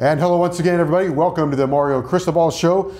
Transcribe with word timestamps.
And 0.00 0.20
hello 0.20 0.36
once 0.36 0.60
again, 0.60 0.78
everybody. 0.78 1.08
Welcome 1.08 1.50
to 1.50 1.56
the 1.56 1.66
Mario 1.66 2.00
Cristobal 2.00 2.52
Show. 2.52 2.92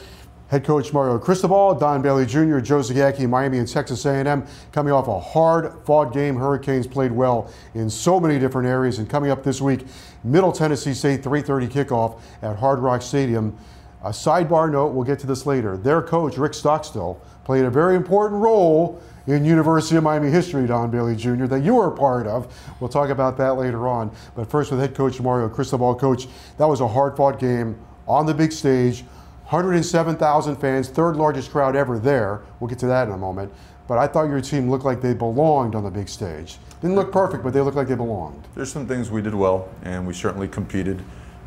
Head 0.48 0.64
coach 0.64 0.92
Mario 0.92 1.16
Cristobal, 1.16 1.76
Don 1.76 2.02
Bailey 2.02 2.26
Jr., 2.26 2.58
Joe 2.58 2.80
Zagacki, 2.80 3.28
Miami 3.28 3.58
and 3.58 3.68
Texas 3.68 4.04
A&M, 4.04 4.44
coming 4.72 4.92
off 4.92 5.06
a 5.06 5.20
hard-fought 5.20 6.12
game. 6.12 6.34
Hurricanes 6.34 6.88
played 6.88 7.12
well 7.12 7.52
in 7.74 7.88
so 7.88 8.18
many 8.18 8.40
different 8.40 8.66
areas. 8.66 8.98
And 8.98 9.08
coming 9.08 9.30
up 9.30 9.44
this 9.44 9.60
week, 9.60 9.86
Middle 10.24 10.50
Tennessee 10.50 10.92
State 10.92 11.22
3:30 11.22 11.68
kickoff 11.68 12.18
at 12.42 12.56
Hard 12.56 12.80
Rock 12.80 13.02
Stadium. 13.02 13.56
A 14.02 14.10
sidebar 14.10 14.70
note: 14.70 14.88
We'll 14.88 15.04
get 15.04 15.18
to 15.20 15.26
this 15.26 15.46
later. 15.46 15.76
Their 15.76 16.02
coach 16.02 16.38
Rick 16.38 16.54
Stockstill 16.54 17.20
played 17.44 17.64
a 17.64 17.70
very 17.70 17.96
important 17.96 18.40
role 18.40 19.00
in 19.26 19.44
University 19.44 19.96
of 19.96 20.04
Miami 20.04 20.30
history, 20.30 20.66
Don 20.66 20.90
Bailey 20.90 21.16
Jr., 21.16 21.46
that 21.46 21.62
you 21.62 21.74
were 21.74 21.88
a 21.88 21.96
part 21.96 22.26
of. 22.26 22.52
We'll 22.80 22.88
talk 22.88 23.10
about 23.10 23.36
that 23.38 23.56
later 23.58 23.86
on. 23.88 24.10
But 24.34 24.50
first, 24.50 24.70
with 24.70 24.80
head 24.80 24.94
coach 24.94 25.20
Mario 25.20 25.48
Cristobal, 25.48 25.94
coach, 25.96 26.28
that 26.56 26.66
was 26.66 26.80
a 26.80 26.88
hard 26.88 27.16
fought 27.16 27.38
game 27.38 27.78
on 28.06 28.24
the 28.24 28.34
big 28.34 28.52
stage. 28.52 29.04
107,000 29.48 30.56
fans, 30.56 30.88
third 30.88 31.16
largest 31.16 31.50
crowd 31.50 31.74
ever 31.74 31.98
there. 31.98 32.42
We'll 32.60 32.68
get 32.68 32.78
to 32.80 32.86
that 32.86 33.08
in 33.08 33.14
a 33.14 33.18
moment. 33.18 33.52
But 33.86 33.96
I 33.96 34.06
thought 34.06 34.28
your 34.28 34.42
team 34.42 34.70
looked 34.70 34.84
like 34.84 35.00
they 35.00 35.14
belonged 35.14 35.74
on 35.74 35.82
the 35.82 35.90
big 35.90 36.08
stage. 36.08 36.58
Didn't 36.82 36.96
look 36.96 37.10
perfect, 37.10 37.42
but 37.42 37.54
they 37.54 37.62
looked 37.62 37.76
like 37.76 37.88
they 37.88 37.94
belonged. 37.94 38.46
There's 38.54 38.70
some 38.70 38.86
things 38.86 39.10
we 39.10 39.22
did 39.22 39.34
well, 39.34 39.68
and 39.82 40.06
we 40.06 40.12
certainly 40.12 40.48
competed. 40.48 41.02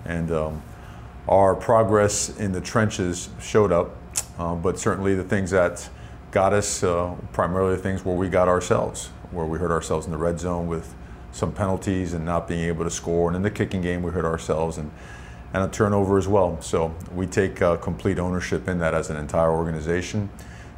And 0.05 0.31
um, 0.31 0.61
our 1.27 1.55
progress 1.55 2.37
in 2.37 2.51
the 2.51 2.61
trenches 2.61 3.29
showed 3.39 3.71
up. 3.71 3.95
Uh, 4.37 4.55
but 4.55 4.79
certainly 4.79 5.15
the 5.15 5.23
things 5.23 5.51
that 5.51 5.87
got 6.31 6.53
us 6.53 6.83
uh, 6.83 7.13
primarily 7.33 7.75
the 7.75 7.81
things 7.81 8.03
where 8.05 8.15
we 8.15 8.29
got 8.29 8.47
ourselves, 8.47 9.07
where 9.31 9.45
we 9.45 9.59
hurt 9.59 9.71
ourselves 9.71 10.05
in 10.05 10.11
the 10.11 10.17
red 10.17 10.39
zone 10.39 10.67
with 10.67 10.95
some 11.31 11.51
penalties 11.51 12.13
and 12.13 12.25
not 12.25 12.47
being 12.47 12.61
able 12.61 12.83
to 12.83 12.89
score. 12.89 13.27
And 13.27 13.35
in 13.35 13.41
the 13.41 13.51
kicking 13.51 13.81
game, 13.81 14.01
we 14.01 14.11
hurt 14.11 14.25
ourselves 14.25 14.77
and, 14.77 14.91
and 15.53 15.63
a 15.63 15.67
turnover 15.67 16.17
as 16.17 16.27
well. 16.27 16.61
So 16.61 16.95
we 17.13 17.27
take 17.27 17.61
uh, 17.61 17.77
complete 17.77 18.19
ownership 18.19 18.67
in 18.67 18.79
that 18.79 18.93
as 18.93 19.09
an 19.09 19.17
entire 19.17 19.51
organization. 19.51 20.29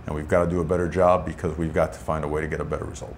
And 0.05 0.15
we've 0.15 0.27
got 0.27 0.45
to 0.45 0.49
do 0.49 0.59
a 0.59 0.65
better 0.65 0.89
job 0.89 1.25
because 1.25 1.57
we've 1.57 1.73
got 1.73 1.93
to 1.93 1.99
find 1.99 2.25
a 2.25 2.27
way 2.27 2.41
to 2.41 2.47
get 2.47 2.59
a 2.59 2.65
better 2.65 2.85
result. 2.85 3.15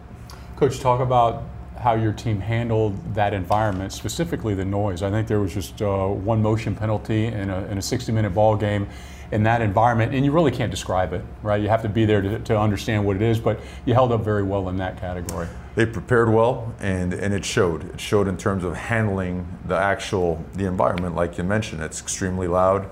Coach, 0.56 0.80
talk 0.80 1.00
about 1.00 1.44
how 1.78 1.94
your 1.94 2.14
team 2.14 2.40
handled 2.40 3.14
that 3.14 3.34
environment, 3.34 3.94
specifically 3.94 4.56
the 4.56 4.66
noise. 4.66 5.02
I 5.02 5.12
think 5.12 5.28
there 5.28 5.40
was 5.40 5.54
just 5.54 5.82
uh, 5.82 6.08
one 6.08 6.42
motion 6.42 6.76
penalty 6.76 7.28
in 7.28 7.50
a, 7.50 7.66
in 7.66 7.78
a 7.78 7.82
60 7.82 8.12
minute 8.12 8.34
ball 8.34 8.56
game 8.56 8.88
in 9.32 9.44
that 9.44 9.62
environment, 9.62 10.14
and 10.14 10.24
you 10.24 10.32
really 10.32 10.52
can't 10.52 10.72
describe 10.72 11.14
it, 11.14 11.24
right? 11.42 11.62
You 11.62 11.70
have 11.70 11.82
to 11.82 11.90
be 11.90 12.06
there 12.06 12.22
to, 12.22 12.40
to 12.40 12.60
understand 12.60 13.06
what 13.06 13.16
it 13.16 13.22
is, 13.22 13.40
but 13.40 13.60
you 13.86 13.94
held 13.94 14.12
up 14.12 14.22
very 14.22 14.44
well 14.44 14.70
in 14.70 14.78
that 14.78 15.00
category. 15.00 15.48
They 15.76 15.86
prepared 15.86 16.30
well, 16.30 16.74
and, 16.80 17.14
and 17.14 17.34
it 17.34 17.44
showed. 17.44 17.94
It 17.94 18.00
showed 18.00 18.28
in 18.28 18.38
terms 18.38 18.64
of 18.64 18.76
handling 18.76 19.48
the 19.66 19.76
actual 19.76 20.44
the 20.54 20.66
environment, 20.66 21.16
like 21.16 21.38
you 21.38 21.44
mentioned. 21.44 21.82
It's 21.82 22.02
extremely 22.02 22.48
loud. 22.48 22.90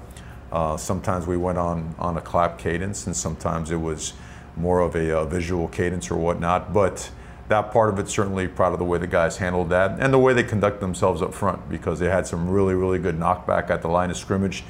Uh, 0.51 0.75
sometimes 0.77 1.25
we 1.25 1.37
went 1.37 1.57
on 1.57 1.95
on 1.97 2.17
a 2.17 2.21
clap 2.21 2.57
cadence, 2.57 3.07
and 3.07 3.15
sometimes 3.15 3.71
it 3.71 3.77
was 3.77 4.13
more 4.55 4.81
of 4.81 4.95
a, 4.95 5.17
a 5.17 5.25
visual 5.25 5.67
cadence 5.67 6.11
or 6.11 6.17
whatnot. 6.17 6.73
But 6.73 7.09
that 7.49 7.71
part 7.71 7.89
of 7.89 7.99
it 7.99 8.07
certainly 8.07 8.47
proud 8.47 8.73
of 8.73 8.79
the 8.79 8.85
way 8.85 8.97
the 8.97 9.07
guys 9.07 9.37
handled 9.37 9.69
that 9.69 9.99
and 9.99 10.13
the 10.13 10.19
way 10.19 10.33
they 10.33 10.43
conduct 10.43 10.79
themselves 10.79 11.21
up 11.21 11.33
front 11.33 11.69
because 11.69 11.99
they 11.99 12.09
had 12.09 12.25
some 12.25 12.49
really 12.49 12.73
really 12.73 12.99
good 12.99 13.19
knockback 13.19 13.69
at 13.69 13.81
the 13.81 13.87
line 13.87 14.09
of 14.09 14.17
scrimmage 14.17 14.63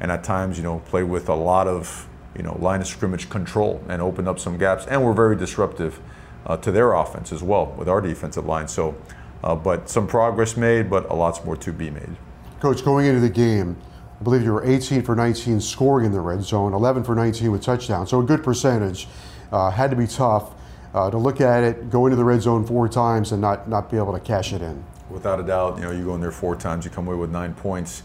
and 0.00 0.12
at 0.12 0.24
times, 0.24 0.56
you 0.56 0.62
know, 0.62 0.80
played 0.80 1.04
with 1.04 1.28
a 1.28 1.34
lot 1.34 1.66
of, 1.66 2.08
you 2.36 2.42
know, 2.42 2.56
line 2.58 2.80
of 2.80 2.86
scrimmage 2.86 3.28
control 3.28 3.82
and 3.88 4.00
opened 4.00 4.28
up 4.28 4.38
some 4.38 4.58
gaps, 4.58 4.86
and 4.86 5.04
were 5.04 5.12
very 5.12 5.36
disruptive 5.36 6.00
uh, 6.46 6.56
to 6.58 6.70
their 6.70 6.94
offense 6.94 7.32
as 7.32 7.42
well 7.42 7.74
with 7.76 7.88
our 7.88 8.00
defensive 8.00 8.46
line. 8.46 8.68
So, 8.68 8.96
uh, 9.42 9.54
but 9.54 9.88
some 9.88 10.06
progress 10.06 10.56
made, 10.56 10.88
but 10.88 11.08
a 11.10 11.14
lot 11.14 11.44
more 11.44 11.56
to 11.56 11.72
be 11.72 11.90
made. 11.90 12.16
Coach, 12.60 12.84
going 12.84 13.06
into 13.06 13.20
the 13.20 13.28
game, 13.28 13.76
I 14.20 14.24
believe 14.24 14.42
you 14.42 14.52
were 14.52 14.64
18 14.64 15.02
for 15.02 15.14
19 15.14 15.60
scoring 15.60 16.06
in 16.06 16.12
the 16.12 16.20
red 16.20 16.42
zone, 16.42 16.74
11 16.74 17.04
for 17.04 17.14
19 17.14 17.52
with 17.52 17.62
touchdowns, 17.62 18.10
so 18.10 18.20
a 18.20 18.24
good 18.24 18.42
percentage. 18.42 19.08
Uh, 19.50 19.70
had 19.70 19.90
to 19.90 19.96
be 19.96 20.06
tough 20.06 20.52
uh, 20.94 21.10
to 21.10 21.18
look 21.18 21.40
at 21.40 21.64
it, 21.64 21.90
go 21.90 22.06
into 22.06 22.16
the 22.16 22.24
red 22.24 22.42
zone 22.42 22.66
four 22.66 22.88
times, 22.88 23.32
and 23.32 23.40
not 23.40 23.68
not 23.68 23.90
be 23.90 23.96
able 23.96 24.12
to 24.12 24.20
cash 24.20 24.52
it 24.52 24.62
in. 24.62 24.84
Without 25.10 25.40
a 25.40 25.42
doubt, 25.42 25.76
you 25.76 25.84
know, 25.84 25.90
you 25.90 26.04
go 26.04 26.14
in 26.14 26.20
there 26.20 26.30
four 26.30 26.54
times, 26.54 26.84
you 26.84 26.90
come 26.90 27.06
away 27.06 27.16
with 27.16 27.30
nine 27.30 27.54
points 27.54 28.02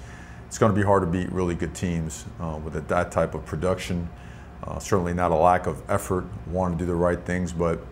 it's 0.54 0.60
going 0.60 0.72
to 0.72 0.80
be 0.80 0.86
hard 0.86 1.02
to 1.02 1.08
beat 1.08 1.32
really 1.32 1.56
good 1.56 1.74
teams 1.74 2.26
uh, 2.40 2.60
with 2.64 2.88
that 2.88 3.12
type 3.12 3.34
of 3.34 3.44
production. 3.44 4.08
Uh, 4.64 4.78
certainly 4.78 5.12
not 5.12 5.32
a 5.32 5.36
lack 5.36 5.66
of 5.66 5.82
effort, 5.90 6.26
want 6.46 6.78
to 6.78 6.78
do 6.78 6.86
the 6.86 6.94
right 6.94 7.20
things, 7.26 7.52
but 7.52 7.84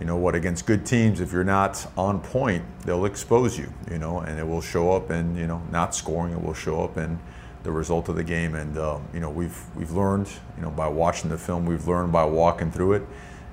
you 0.00 0.06
know 0.06 0.16
what? 0.16 0.34
Against 0.34 0.64
good 0.64 0.86
teams, 0.86 1.20
if 1.20 1.34
you're 1.34 1.44
not 1.44 1.86
on 1.98 2.18
point, 2.20 2.64
they'll 2.86 3.04
expose 3.04 3.58
you. 3.58 3.70
You 3.90 3.98
know, 3.98 4.20
and 4.20 4.38
it 4.38 4.48
will 4.48 4.62
show 4.62 4.90
up 4.92 5.10
in 5.10 5.36
you 5.36 5.46
know 5.46 5.60
not 5.70 5.94
scoring. 5.94 6.32
It 6.32 6.42
will 6.42 6.54
show 6.54 6.82
up 6.82 6.96
in 6.96 7.18
the 7.62 7.70
result 7.70 8.08
of 8.08 8.16
the 8.16 8.24
game. 8.24 8.54
And 8.54 8.78
uh, 8.78 8.98
you 9.12 9.20
know 9.20 9.28
we've 9.28 9.62
we've 9.76 9.92
learned 9.92 10.30
you 10.56 10.62
know 10.62 10.70
by 10.70 10.88
watching 10.88 11.28
the 11.28 11.36
film, 11.36 11.66
we've 11.66 11.86
learned 11.86 12.10
by 12.10 12.24
walking 12.24 12.70
through 12.70 12.94
it, 12.94 13.02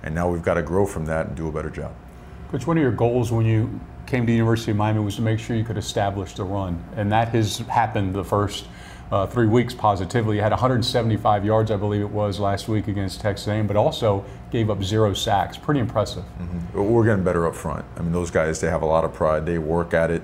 and 0.03 0.13
now 0.15 0.29
we've 0.29 0.43
got 0.43 0.55
to 0.55 0.61
grow 0.61 0.85
from 0.85 1.05
that 1.05 1.27
and 1.27 1.35
do 1.35 1.47
a 1.47 1.51
better 1.51 1.69
job. 1.69 1.93
Coach, 2.51 2.65
one 2.65 2.77
of 2.77 2.81
your 2.81 2.91
goals 2.91 3.31
when 3.31 3.45
you 3.45 3.79
came 4.05 4.25
to 4.25 4.31
University 4.31 4.71
of 4.71 4.77
Miami 4.77 4.99
was 4.99 5.15
to 5.17 5.21
make 5.21 5.39
sure 5.39 5.55
you 5.55 5.63
could 5.63 5.77
establish 5.77 6.33
the 6.33 6.43
run, 6.43 6.83
and 6.95 7.11
that 7.11 7.29
has 7.29 7.59
happened 7.59 8.15
the 8.15 8.23
first 8.23 8.65
uh, 9.11 9.25
three 9.27 9.47
weeks 9.47 9.73
positively. 9.73 10.37
You 10.37 10.41
had 10.41 10.51
175 10.51 11.45
yards, 11.45 11.71
I 11.71 11.77
believe 11.77 12.01
it 12.01 12.09
was, 12.09 12.39
last 12.39 12.67
week 12.67 12.87
against 12.87 13.21
Texas 13.21 13.47
A&M, 13.47 13.67
but 13.67 13.75
also 13.75 14.23
gave 14.51 14.69
up 14.69 14.83
zero 14.83 15.13
sacks. 15.13 15.57
Pretty 15.57 15.79
impressive. 15.79 16.23
Mm-hmm. 16.23 16.91
We're 16.91 17.05
getting 17.05 17.23
better 17.23 17.47
up 17.47 17.55
front. 17.55 17.85
I 17.97 18.01
mean, 18.01 18.11
those 18.11 18.31
guys, 18.31 18.61
they 18.61 18.69
have 18.69 18.81
a 18.81 18.87
lot 18.87 19.03
of 19.03 19.13
pride. 19.13 19.45
They 19.45 19.57
work 19.57 19.93
at 19.93 20.11
it. 20.11 20.21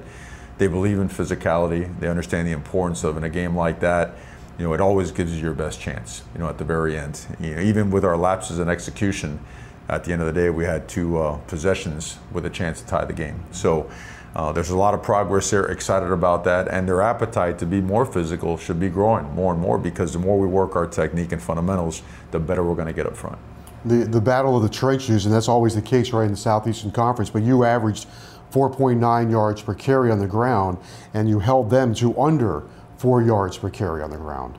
They 0.58 0.68
believe 0.68 1.00
in 1.00 1.10
physicality. 1.10 2.00
They 2.00 2.08
understand 2.08 2.48
the 2.48 2.54
importance 2.54 3.04
of 3.04 3.18
in 3.18 3.24
a 3.24 3.30
game 3.30 3.56
like 3.56 3.80
that. 3.82 4.14
You 4.58 4.66
know, 4.66 4.74
it 4.74 4.80
always 4.80 5.12
gives 5.12 5.36
you 5.36 5.42
your 5.42 5.54
best 5.54 5.82
chance. 5.82 6.24
You 6.34 6.40
know, 6.40 6.48
at 6.48 6.58
the 6.58 6.64
very 6.64 6.98
end. 6.98 7.26
You 7.40 7.56
know, 7.56 7.62
even 7.62 7.92
with 7.92 8.06
our 8.06 8.16
lapses 8.16 8.60
in 8.60 8.70
execution 8.70 9.40
at 9.88 10.04
the 10.04 10.14
end 10.14 10.22
of 10.22 10.28
the 10.28 10.34
day, 10.34 10.50
we 10.50 10.66
had 10.66 10.88
two 10.88 11.18
uh, 11.18 11.38
possessions 11.48 12.18
with 12.32 12.46
a 12.46 12.50
chance 12.50 12.82
to 12.82 12.88
tie 12.88 13.06
the 13.06 13.14
game. 13.14 13.44
So 13.52 13.90
uh, 14.36 14.52
there's 14.52 14.70
a 14.72 14.78
lot 14.78 14.94
of 14.94 15.04
progress 15.04 15.50
there, 15.52 15.66
excited 15.66 16.12
about 16.12 16.44
that, 16.44 16.68
and 16.68 16.88
their 16.88 17.02
appetite 17.02 17.58
to 17.60 17.66
be 17.66 17.80
more 17.80 18.06
physical 18.06 18.58
should 18.58 18.80
be 18.80 18.90
growing 18.90 19.26
more 19.34 19.54
and 19.54 19.62
more 19.62 19.78
because 19.78 20.12
the 20.12 20.20
more 20.20 20.40
we 20.40 20.48
work 20.48 20.76
our 20.76 20.88
technique 20.88 21.32
and 21.32 21.42
fundamentals, 21.42 22.02
the 22.32 22.40
better 22.40 22.64
we're 22.64 22.76
going 22.76 22.88
to 22.88 22.94
get 22.94 23.06
up 23.06 23.16
front. 23.16 23.38
The, 23.86 23.98
the 23.98 24.20
battle 24.20 24.58
of 24.58 24.64
the 24.64 24.70
trenches, 24.70 25.26
and 25.26 25.34
that's 25.34 25.48
always 25.48 25.76
the 25.76 25.82
case 25.82 26.12
right 26.12 26.26
in 26.26 26.32
the 26.32 26.38
Southeastern 26.38 26.92
Conference, 26.92 27.30
but 27.30 27.44
you 27.44 27.64
averaged 27.64 28.08
4.9 28.52 29.32
yards 29.32 29.62
per 29.62 29.76
carry 29.76 30.12
on 30.12 30.20
the 30.20 30.28
ground, 30.28 30.80
and 31.14 31.30
you 31.30 31.40
held 31.40 31.70
them 31.70 31.94
to 31.96 32.20
under 32.20 32.64
four 32.98 33.22
yards 33.22 33.58
per 33.58 33.70
carry 33.70 34.02
on 34.02 34.10
the 34.10 34.18
ground. 34.18 34.58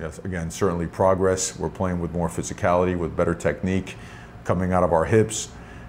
Yes, 0.00 0.18
again, 0.20 0.50
certainly 0.50 0.86
progress. 0.86 1.58
We're 1.58 1.70
playing 1.70 2.00
with 2.00 2.12
more 2.12 2.28
physicality, 2.28 2.96
with 2.96 3.16
better 3.16 3.34
technique 3.34 3.96
coming 4.44 4.72
out 4.72 4.82
of 4.82 4.92
our 4.92 5.04
hips. 5.04 5.48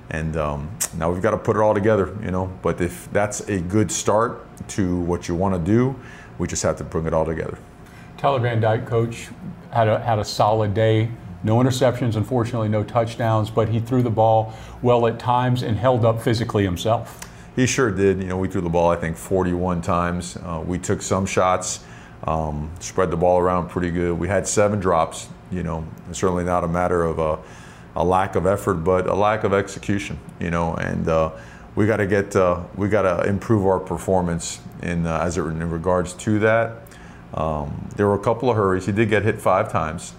And 0.09 0.37
um, 0.37 0.69
now 0.97 1.11
we've 1.11 1.21
got 1.21 1.31
to 1.31 1.37
put 1.37 1.55
it 1.55 1.59
all 1.59 1.73
together, 1.73 2.15
you 2.21 2.31
know. 2.31 2.51
But 2.61 2.81
if 2.81 3.11
that's 3.11 3.41
a 3.49 3.59
good 3.59 3.91
start 3.91 4.45
to 4.69 4.99
what 5.01 5.27
you 5.27 5.35
want 5.35 5.55
to 5.55 5.71
do, 5.71 5.95
we 6.37 6.47
just 6.47 6.63
have 6.63 6.77
to 6.77 6.83
bring 6.83 7.05
it 7.05 7.13
all 7.13 7.25
together. 7.25 7.57
Tyler 8.17 8.39
Van 8.39 8.59
Dyke, 8.59 8.85
coach, 8.85 9.29
had 9.71 9.87
a, 9.87 9.99
had 9.99 10.19
a 10.19 10.25
solid 10.25 10.73
day. 10.73 11.09
No 11.43 11.57
interceptions, 11.57 12.15
unfortunately, 12.15 12.69
no 12.69 12.83
touchdowns, 12.83 13.49
but 13.49 13.67
he 13.67 13.79
threw 13.79 14.01
the 14.01 14.09
ball 14.09 14.53
well 14.81 15.07
at 15.07 15.19
times 15.19 15.61
and 15.61 15.77
held 15.77 16.05
up 16.05 16.21
physically 16.21 16.63
himself. 16.63 17.19
He 17.55 17.65
sure 17.65 17.91
did. 17.91 18.19
You 18.19 18.29
know, 18.29 18.37
we 18.37 18.47
threw 18.47 18.61
the 18.61 18.69
ball, 18.69 18.89
I 18.89 18.95
think, 18.95 19.17
41 19.17 19.81
times. 19.81 20.37
Uh, 20.37 20.63
we 20.65 20.79
took 20.79 21.01
some 21.01 21.25
shots, 21.25 21.83
um, 22.23 22.71
spread 22.79 23.11
the 23.11 23.17
ball 23.17 23.39
around 23.39 23.69
pretty 23.69 23.91
good. 23.91 24.17
We 24.17 24.27
had 24.27 24.47
seven 24.47 24.79
drops, 24.79 25.27
you 25.51 25.63
know, 25.63 25.85
certainly 26.11 26.43
not 26.45 26.63
a 26.63 26.67
matter 26.67 27.03
of. 27.03 27.19
Uh, 27.19 27.37
a 27.95 28.03
lack 28.03 28.35
of 28.35 28.45
effort, 28.45 28.75
but 28.75 29.07
a 29.07 29.13
lack 29.13 29.43
of 29.43 29.53
execution. 29.53 30.19
You 30.39 30.51
know, 30.51 30.75
and 30.75 31.07
uh, 31.07 31.31
we 31.75 31.85
got 31.87 31.97
to 31.97 32.07
get 32.07 32.35
uh, 32.35 32.63
we 32.75 32.89
got 32.89 33.03
to 33.03 33.27
improve 33.27 33.65
our 33.65 33.79
performance 33.79 34.59
in 34.81 35.05
uh, 35.05 35.19
as 35.19 35.37
it 35.37 35.41
in 35.41 35.69
regards 35.69 36.13
to 36.13 36.39
that. 36.39 36.81
Um, 37.33 37.89
there 37.95 38.07
were 38.07 38.15
a 38.15 38.23
couple 38.23 38.49
of 38.49 38.55
hurries. 38.55 38.85
He 38.85 38.91
did 38.91 39.09
get 39.09 39.23
hit 39.23 39.41
five 39.41 39.71
times, 39.71 40.13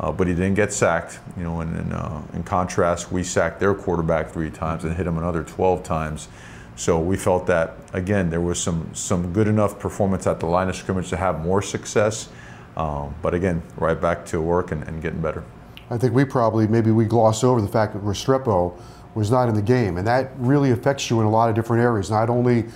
uh, 0.00 0.12
but 0.12 0.26
he 0.26 0.34
didn't 0.34 0.54
get 0.54 0.72
sacked. 0.72 1.18
You 1.36 1.44
know, 1.44 1.60
and, 1.60 1.74
and 1.76 1.92
uh, 1.92 2.20
in 2.34 2.42
contrast, 2.42 3.10
we 3.10 3.22
sacked 3.22 3.60
their 3.60 3.74
quarterback 3.74 4.30
three 4.30 4.50
times 4.50 4.84
and 4.84 4.94
hit 4.94 5.06
him 5.06 5.16
another 5.16 5.42
12 5.42 5.82
times. 5.82 6.28
So 6.76 7.00
we 7.00 7.16
felt 7.16 7.46
that 7.48 7.74
again 7.92 8.30
there 8.30 8.40
was 8.40 8.60
some 8.62 8.94
some 8.94 9.32
good 9.32 9.48
enough 9.48 9.80
performance 9.80 10.26
at 10.26 10.38
the 10.38 10.46
line 10.46 10.68
of 10.68 10.76
scrimmage 10.76 11.08
to 11.10 11.16
have 11.16 11.40
more 11.40 11.60
success. 11.62 12.28
Um, 12.76 13.16
but 13.22 13.34
again, 13.34 13.62
right 13.76 14.00
back 14.00 14.24
to 14.26 14.40
work 14.40 14.70
and, 14.70 14.84
and 14.84 15.02
getting 15.02 15.20
better. 15.20 15.42
I 15.90 15.98
think 15.98 16.12
we 16.14 16.24
probably 16.24 16.66
maybe 16.66 16.90
we 16.90 17.04
gloss 17.04 17.42
over 17.44 17.60
the 17.60 17.68
fact 17.68 17.94
that 17.94 18.02
Restrepo 18.02 18.78
was 19.14 19.30
not 19.30 19.48
in 19.48 19.54
the 19.54 19.62
game, 19.62 19.96
and 19.96 20.06
that 20.06 20.32
really 20.38 20.70
affects 20.70 21.10
you 21.10 21.20
in 21.20 21.26
a 21.26 21.30
lot 21.30 21.48
of 21.48 21.54
different 21.54 21.82
areas. 21.82 22.10
Not 22.10 22.28
only 22.30 22.66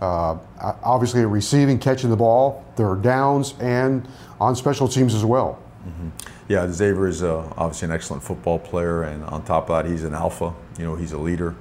uh, 0.00 0.36
obviously 0.82 1.24
receiving, 1.24 1.78
catching 1.78 2.10
the 2.10 2.16
ball, 2.16 2.64
there 2.76 2.88
are 2.88 2.96
downs, 2.96 3.54
and 3.60 4.08
on 4.40 4.56
special 4.56 4.88
teams 4.88 5.14
as 5.14 5.24
well. 5.24 5.60
Mm-hmm. 5.86 6.08
Yeah, 6.48 6.70
Xavier 6.70 7.06
is 7.06 7.22
uh, 7.22 7.52
obviously 7.56 7.86
an 7.86 7.92
excellent 7.92 8.22
football 8.22 8.58
player, 8.58 9.04
and 9.04 9.24
on 9.24 9.44
top 9.44 9.70
of 9.70 9.84
that, 9.84 9.90
he's 9.90 10.04
an 10.04 10.14
alpha. 10.14 10.54
You 10.78 10.84
know, 10.84 10.96
he's 10.96 11.12
a 11.12 11.18
leader, 11.18 11.54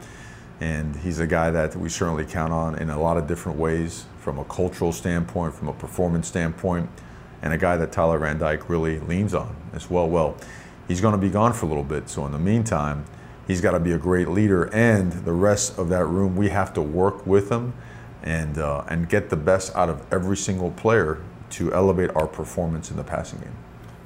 and 0.59 0.95
he's 0.95 1.19
a 1.19 1.27
guy 1.27 1.51
that 1.51 1.75
we 1.75 1.89
certainly 1.89 2.25
count 2.25 2.51
on 2.51 2.79
in 2.79 2.89
a 2.89 2.99
lot 2.99 3.17
of 3.17 3.27
different 3.27 3.59
ways, 3.59 4.05
from 4.19 4.39
a 4.39 4.45
cultural 4.45 4.91
standpoint, 4.91 5.53
from 5.53 5.67
a 5.67 5.73
performance 5.73 6.27
standpoint, 6.27 6.89
and 7.41 7.53
a 7.53 7.57
guy 7.57 7.77
that 7.77 7.91
Tyler 7.91 8.19
Van 8.19 8.37
Dyke 8.37 8.69
really 8.69 8.99
leans 8.99 9.33
on 9.33 9.55
as 9.73 9.89
well. 9.89 10.07
Well, 10.07 10.37
he's 10.91 10.99
going 10.99 11.13
to 11.13 11.17
be 11.17 11.29
gone 11.29 11.53
for 11.53 11.65
a 11.65 11.69
little 11.69 11.85
bit, 11.85 12.09
so 12.09 12.25
in 12.25 12.33
the 12.33 12.39
meantime, 12.39 13.05
he's 13.47 13.61
got 13.61 13.71
to 13.71 13.79
be 13.79 13.93
a 13.93 13.97
great 13.97 14.27
leader, 14.27 14.65
and 14.73 15.13
the 15.23 15.31
rest 15.31 15.77
of 15.79 15.87
that 15.87 16.03
room, 16.03 16.35
we 16.35 16.49
have 16.49 16.73
to 16.73 16.81
work 16.81 17.25
with 17.25 17.49
him 17.49 17.73
and 18.23 18.57
uh, 18.57 18.83
and 18.89 19.07
get 19.09 19.29
the 19.29 19.37
best 19.37 19.73
out 19.73 19.89
of 19.89 20.05
every 20.13 20.35
single 20.35 20.69
player 20.71 21.19
to 21.49 21.73
elevate 21.73 22.11
our 22.13 22.27
performance 22.27 22.91
in 22.91 22.97
the 22.97 23.03
passing 23.03 23.39
game. 23.39 23.55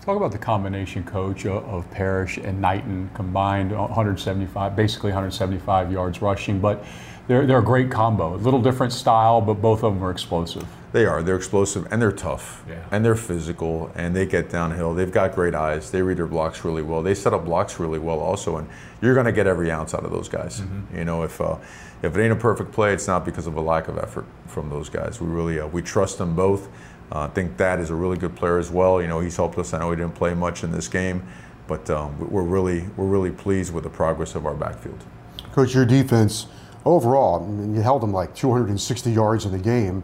Talk 0.02 0.16
about 0.16 0.32
the 0.32 0.38
combination 0.38 1.04
coach 1.04 1.48
of 1.48 1.90
Parrish 1.90 2.38
and 2.38 2.62
Knighton 2.62 3.10
combined 3.16 3.72
175, 3.72 4.76
basically 4.76 5.10
175 5.10 5.92
yards 5.92 6.22
rushing, 6.22 6.60
but 6.60 6.86
they're, 7.28 7.48
they're 7.48 7.58
a 7.58 7.64
great 7.64 7.90
combo. 7.90 8.36
A 8.36 8.38
little 8.38 8.62
different 8.62 8.94
style, 8.94 9.42
but 9.42 9.56
both 9.56 9.84
of 9.84 9.96
them 9.96 10.04
are 10.04 10.12
explosive. 10.12 10.68
They 10.96 11.06
are. 11.06 11.22
They're 11.22 11.36
explosive 11.36 11.92
and 11.92 12.02
they're 12.02 12.14
tough. 12.14 12.64
Yeah. 12.70 12.82
And 12.90 13.04
they're 13.04 13.18
physical 13.18 13.92
and 13.96 14.16
they 14.16 14.26
get 14.26 14.50
downhill. 14.50 14.94
They've 14.94 15.12
got 15.12 15.36
great 15.36 15.54
eyes. 15.54 15.92
They 15.92 16.02
read 16.02 16.16
their 16.16 16.26
blocks 16.26 16.64
really 16.64 16.84
well. 16.84 17.04
They 17.04 17.14
set 17.14 17.34
up 17.34 17.44
blocks 17.44 17.82
really 17.82 18.00
well 18.00 18.22
also. 18.22 18.56
And 18.56 18.70
you're 19.02 19.14
going 19.14 19.26
to 19.26 19.34
get 19.34 19.46
every 19.46 19.70
ounce 19.70 19.94
out 19.94 20.06
of 20.06 20.12
those 20.12 20.30
guys. 20.30 20.62
Mm-hmm. 20.62 20.98
You 20.98 21.04
know, 21.04 21.24
if 21.24 21.42
uh, 21.42 21.58
if 22.02 22.16
it 22.16 22.24
ain't 22.24 22.32
a 22.32 22.38
perfect 22.38 22.72
play, 22.72 22.94
it's 22.94 23.08
not 23.08 23.26
because 23.26 23.46
of 23.46 23.58
a 23.58 23.60
lack 23.60 23.90
of 23.90 23.98
effort 23.98 24.26
from 24.48 24.70
those 24.70 24.88
guys. 24.88 25.20
We 25.20 25.28
really 25.28 25.60
uh, 25.60 25.68
we 25.68 25.82
trust 25.82 26.18
them 26.18 26.34
both. 26.34 26.70
Uh, 27.12 27.24
I 27.24 27.28
think 27.28 27.58
Thad 27.58 27.82
is 27.82 27.90
a 27.90 27.96
really 27.96 28.18
good 28.18 28.34
player 28.38 28.58
as 28.58 28.72
well. 28.72 29.02
You 29.02 29.10
know, 29.10 29.20
he's 29.20 29.36
helped 29.36 29.58
us. 29.58 29.74
I 29.74 29.80
know 29.80 29.90
he 29.92 29.98
didn't 29.98 30.16
play 30.16 30.34
much 30.34 30.64
in 30.64 30.72
this 30.72 30.88
game, 30.88 31.28
but 31.68 31.90
um, 31.90 32.18
we're 32.32 32.42
really 32.42 32.88
we're 32.96 33.04
really 33.04 33.32
pleased 33.32 33.74
with 33.74 33.84
the 33.84 33.90
progress 33.90 34.34
of 34.34 34.46
our 34.46 34.56
backfield. 34.56 35.04
Coach, 35.52 35.76
your 35.76 35.86
defense 35.86 36.48
overall, 36.86 37.44
I 37.44 37.52
mean, 37.52 37.76
you 37.76 37.82
held 37.82 38.02
them 38.02 38.14
like 38.14 38.34
260 38.34 39.12
yards 39.12 39.44
in 39.44 39.52
the 39.52 39.60
game. 39.60 40.02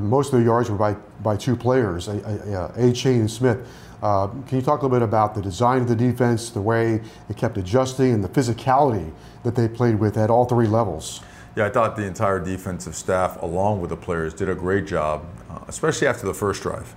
Most 0.00 0.32
of 0.32 0.40
the 0.40 0.44
yards 0.44 0.70
were 0.70 0.76
by, 0.76 0.94
by 1.22 1.36
two 1.36 1.56
players, 1.56 2.08
Achane 2.08 3.20
and 3.20 3.30
Smith. 3.30 3.66
Uh, 4.02 4.26
can 4.46 4.58
you 4.58 4.62
talk 4.62 4.80
a 4.80 4.84
little 4.84 4.98
bit 4.98 5.02
about 5.02 5.34
the 5.34 5.40
design 5.40 5.80
of 5.80 5.88
the 5.88 5.96
defense, 5.96 6.50
the 6.50 6.60
way 6.60 7.00
it 7.30 7.36
kept 7.36 7.56
adjusting, 7.56 8.12
and 8.12 8.22
the 8.22 8.28
physicality 8.28 9.10
that 9.44 9.54
they 9.54 9.66
played 9.66 9.98
with 9.98 10.18
at 10.18 10.30
all 10.30 10.44
three 10.44 10.66
levels? 10.66 11.20
Yeah, 11.56 11.66
I 11.66 11.70
thought 11.70 11.96
the 11.96 12.04
entire 12.04 12.38
defensive 12.38 12.96
staff, 12.96 13.40
along 13.40 13.80
with 13.80 13.90
the 13.90 13.96
players, 13.96 14.34
did 14.34 14.48
a 14.48 14.54
great 14.54 14.86
job, 14.86 15.24
uh, 15.48 15.60
especially 15.68 16.06
after 16.06 16.26
the 16.26 16.34
first 16.34 16.62
drive, 16.62 16.94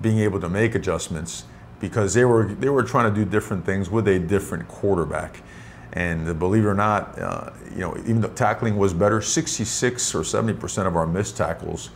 being 0.00 0.18
able 0.18 0.40
to 0.40 0.48
make 0.48 0.74
adjustments 0.74 1.44
because 1.80 2.14
they 2.14 2.24
were 2.24 2.44
they 2.44 2.68
were 2.68 2.82
trying 2.82 3.12
to 3.12 3.24
do 3.24 3.28
different 3.28 3.64
things 3.64 3.90
with 3.90 4.06
a 4.08 4.18
different 4.18 4.68
quarterback. 4.68 5.42
And 5.94 6.38
believe 6.38 6.64
it 6.64 6.68
or 6.68 6.74
not, 6.74 7.18
uh, 7.18 7.50
you 7.70 7.80
know, 7.80 7.96
even 7.98 8.22
though 8.22 8.28
tackling 8.28 8.76
was 8.76 8.94
better, 8.94 9.20
66 9.20 10.14
or 10.14 10.24
70 10.24 10.58
percent 10.58 10.88
of 10.88 10.96
our 10.96 11.06
missed 11.06 11.36
tackles 11.36 11.90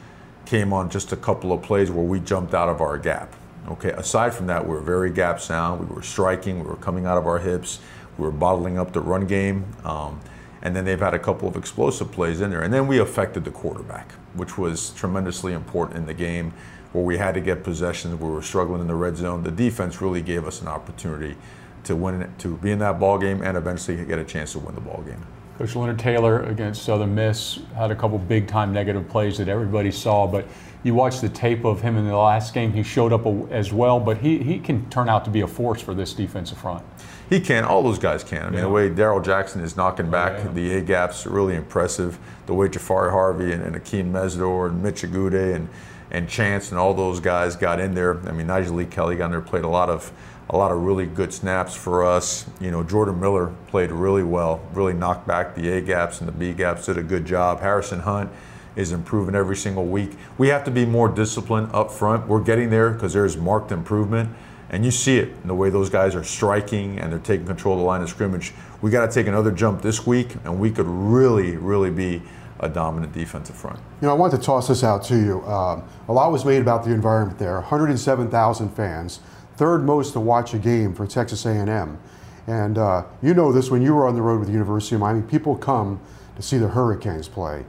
came 0.46 0.72
on 0.72 0.88
just 0.88 1.12
a 1.12 1.16
couple 1.16 1.52
of 1.52 1.62
plays 1.62 1.90
where 1.90 2.04
we 2.04 2.20
jumped 2.20 2.54
out 2.54 2.69
of 2.69 2.81
our 2.81 2.98
gap. 2.98 3.34
Okay, 3.69 3.90
aside 3.90 4.32
from 4.32 4.46
that, 4.46 4.64
we 4.64 4.75
were 4.75 4.81
very 4.81 5.10
gap 5.10 5.40
sound. 5.40 5.88
We 5.88 5.94
were 5.94 6.02
striking. 6.02 6.60
We 6.60 6.66
were 6.66 6.76
coming 6.76 7.04
out 7.04 7.19
of 7.19 7.26
our 7.26 7.38
hips. 7.38 7.81
We 8.16 8.25
were 8.25 8.31
bottling 8.31 8.78
up 8.78 8.93
the 8.93 9.00
run 9.00 9.26
game. 9.26 9.66
Um, 9.84 10.20
and 10.62 10.75
then 10.75 10.84
they've 10.84 11.00
had 11.00 11.14
a 11.14 11.19
couple 11.19 11.48
of 11.48 11.56
explosive 11.56 12.12
plays 12.12 12.40
in 12.40 12.50
there. 12.50 12.62
And 12.62 12.72
then 12.72 12.87
we 12.87 12.98
affected 12.98 13.44
the 13.44 13.50
quarterback, 13.50 14.12
which 14.34 14.56
was 14.56 14.90
tremendously 14.90 15.52
important 15.52 15.98
in 15.98 16.06
the 16.06 16.14
game 16.14 16.52
where 16.93 17.04
we 17.04 17.19
had 17.19 17.34
to 17.34 17.40
get 17.40 17.62
possessions. 17.62 18.14
We 18.20 18.31
were 18.31 18.43
struggling 18.43 18.81
in 18.81 18.87
the 18.87 18.94
red 18.94 19.16
zone. 19.16 19.43
The 19.43 19.50
defense 19.50 20.00
really 20.00 20.22
gave 20.22 20.46
us 20.46 20.62
an 20.62 20.69
opportunity 20.69 21.37
to 21.84 21.94
win, 21.94 22.22
it 22.22 22.38
to 22.40 22.56
be 22.56 22.70
in 22.70 22.78
that 22.81 22.98
ball 22.98 23.19
game, 23.19 23.43
and 23.43 23.56
eventually 23.56 24.02
get 24.04 24.19
a 24.19 24.25
chance 24.25 24.52
to 24.52 24.58
win 24.58 24.75
the 24.75 24.81
ball 24.81 25.02
game. 25.02 25.25
Coach 25.58 25.75
Leonard 25.75 25.99
Taylor 25.99 26.43
against 26.44 26.82
Southern 26.85 27.14
Miss 27.14 27.61
had 27.75 27.91
a 27.91 27.94
couple 27.94 28.19
big 28.19 28.47
time 28.47 28.73
negative 28.73 29.08
plays 29.08 29.38
that 29.38 29.49
everybody 29.49 29.91
saw, 29.91 30.26
but 30.26 30.47
you 30.82 30.94
watch 30.94 31.20
the 31.20 31.29
tape 31.29 31.64
of 31.64 31.81
him 31.81 31.97
in 31.97 32.06
the 32.06 32.17
last 32.17 32.53
game, 32.53 32.73
he 32.73 32.82
showed 32.82 33.12
up 33.12 33.26
as 33.50 33.73
well, 33.73 33.99
but 33.99 34.19
he, 34.19 34.38
he 34.38 34.58
can 34.58 34.88
turn 34.91 35.08
out 35.08 35.25
to 35.25 35.31
be 35.31 35.41
a 35.41 35.47
force 35.47 35.81
for 35.81 35.94
this 35.94 36.12
defensive 36.12 36.58
front. 36.58 36.85
He 37.29 37.41
can. 37.41 37.64
All 37.64 37.82
those 37.82 37.99
guys 37.99 38.23
can. 38.23 38.43
I 38.43 38.44
mean, 38.47 38.55
yeah. 38.55 38.61
the 38.61 38.69
way 38.69 38.88
Darrell 38.88 39.20
Jackson 39.20 39.62
is 39.62 39.76
knocking 39.76 40.11
back 40.11 40.38
yeah. 40.38 40.53
the 40.53 40.75
A 40.75 40.81
gaps, 40.82 41.26
really 41.26 41.56
impressive. 41.56 42.19
The 42.47 42.55
way 42.55 42.69
Jahfari 42.69 43.11
Harvey 43.11 43.53
and, 43.53 43.62
and 43.62 43.75
Akheem 43.75 44.12
Mesidor 44.12 44.69
and 44.69 44.82
Mitch 44.82 45.03
Agude 45.03 45.56
and 45.56 45.69
and 46.11 46.29
Chance 46.29 46.70
and 46.70 46.79
all 46.79 46.94
those 46.94 47.19
guys 47.19 47.56
got 47.56 47.81
in 47.81 47.94
there. 47.94 48.20
I 48.29 48.32
mean, 48.32 48.47
Nyjalik 48.47 48.91
Kelly 48.91 49.17
got 49.17 49.26
in 49.26 49.31
there, 49.32 49.41
played 49.41 49.64
a 49.64 49.69
lot 49.69 49.91
of 49.91 50.12
a 50.48 50.56
lot 50.56 50.70
of 50.70 50.82
really 50.82 51.06
good 51.06 51.32
snaps 51.32 51.75
for 51.75 52.04
us. 52.04 52.46
You 52.60 52.70
know, 52.70 52.82
Jordan 52.82 53.19
Miller 53.19 53.52
played 53.69 53.90
really 53.90 54.22
well, 54.22 54.60
really 54.72 54.93
knocked 54.93 55.26
back 55.26 55.54
the 55.54 55.69
A 55.70 55.81
gaps 55.81 56.20
and 56.20 56.28
the 56.28 56.32
B 56.32 56.52
gaps, 56.52 56.87
did 56.87 56.98
a 56.98 57.02
good 57.02 57.25
job. 57.25 57.60
Harrison 57.60 58.00
Hunt 58.00 58.31
is 58.76 58.93
improving 58.93 59.34
every 59.34 59.56
single 59.56 59.87
week. 59.87 60.12
We 60.38 60.48
have 60.48 60.62
to 60.64 60.70
be 60.70 60.84
more 60.84 61.08
disciplined 61.08 61.70
up 61.72 61.90
front. 61.90 62.28
We're 62.28 62.43
getting 62.43 62.70
there 62.70 62.90
because 62.90 63.14
there's 63.14 63.37
marked 63.37 63.72
improvement. 63.72 64.31
And 64.69 64.84
you 64.84 64.90
see 64.90 65.19
it 65.19 65.28
in 65.43 65.48
the 65.48 65.54
way 65.54 65.70
those 65.70 65.88
guys 65.88 66.14
are 66.14 66.25
striking 66.25 66.98
and 66.98 67.12
they're 67.12 67.20
taking 67.20 67.46
control 67.46 67.75
of 67.75 67.81
the 67.81 67.87
line 67.87 68.02
of 68.02 68.08
scrimmage. 68.08 68.52
We 68.82 68.90
got 68.90 69.06
to 69.06 69.12
take 69.12 69.26
another 69.26 69.52
jump 69.52 69.81
this 69.81 70.06
week, 70.06 70.34
and 70.44 70.58
we 70.58 70.70
could 70.70 70.87
really, 70.87 71.56
really 71.56 71.90
be 71.90 72.22
a 72.58 72.69
dominant 72.69 73.12
defensive 73.12 73.54
front. 73.54 73.78
You 74.00 74.08
know, 74.08 74.10
I 74.10 74.14
want 74.14 74.32
to 74.32 74.38
toss 74.38 74.69
this 74.69 74.82
out 74.82 75.04
to 75.04 75.16
you. 75.16 75.43
Um, 75.44 75.84
a 76.08 76.12
lot 76.12 76.32
was 76.32 76.44
made 76.44 76.62
about 76.62 76.84
the 76.84 76.90
environment 76.90 77.38
there. 77.38 77.54
107,000 77.60 78.70
fans 78.70 79.20
third 79.56 79.85
most 79.85 80.12
to 80.12 80.20
watch 80.20 80.55
a 80.55 80.58
game 80.58 80.94
for 80.94 81.06
Texas 81.06 81.44
A&M. 81.47 81.99
And 82.47 82.79
uh, 82.79 83.05
you 83.23 83.35
know 83.35 83.53
this 83.53 83.70
when 83.70 83.82
you 83.82 83.94
were 83.94 84.06
on 84.06 84.14
the 84.14 84.23
road 84.23 84.38
with 84.38 84.49
the 84.49 84.53
University 84.53 84.94
of 84.94 85.00
Miami. 85.00 85.23
People 85.23 85.56
come 85.56 86.00
to 86.37 86.43
see 86.43 86.58
the 86.58 86.69
Hurricanes 86.69 87.29
play, 87.29 87.64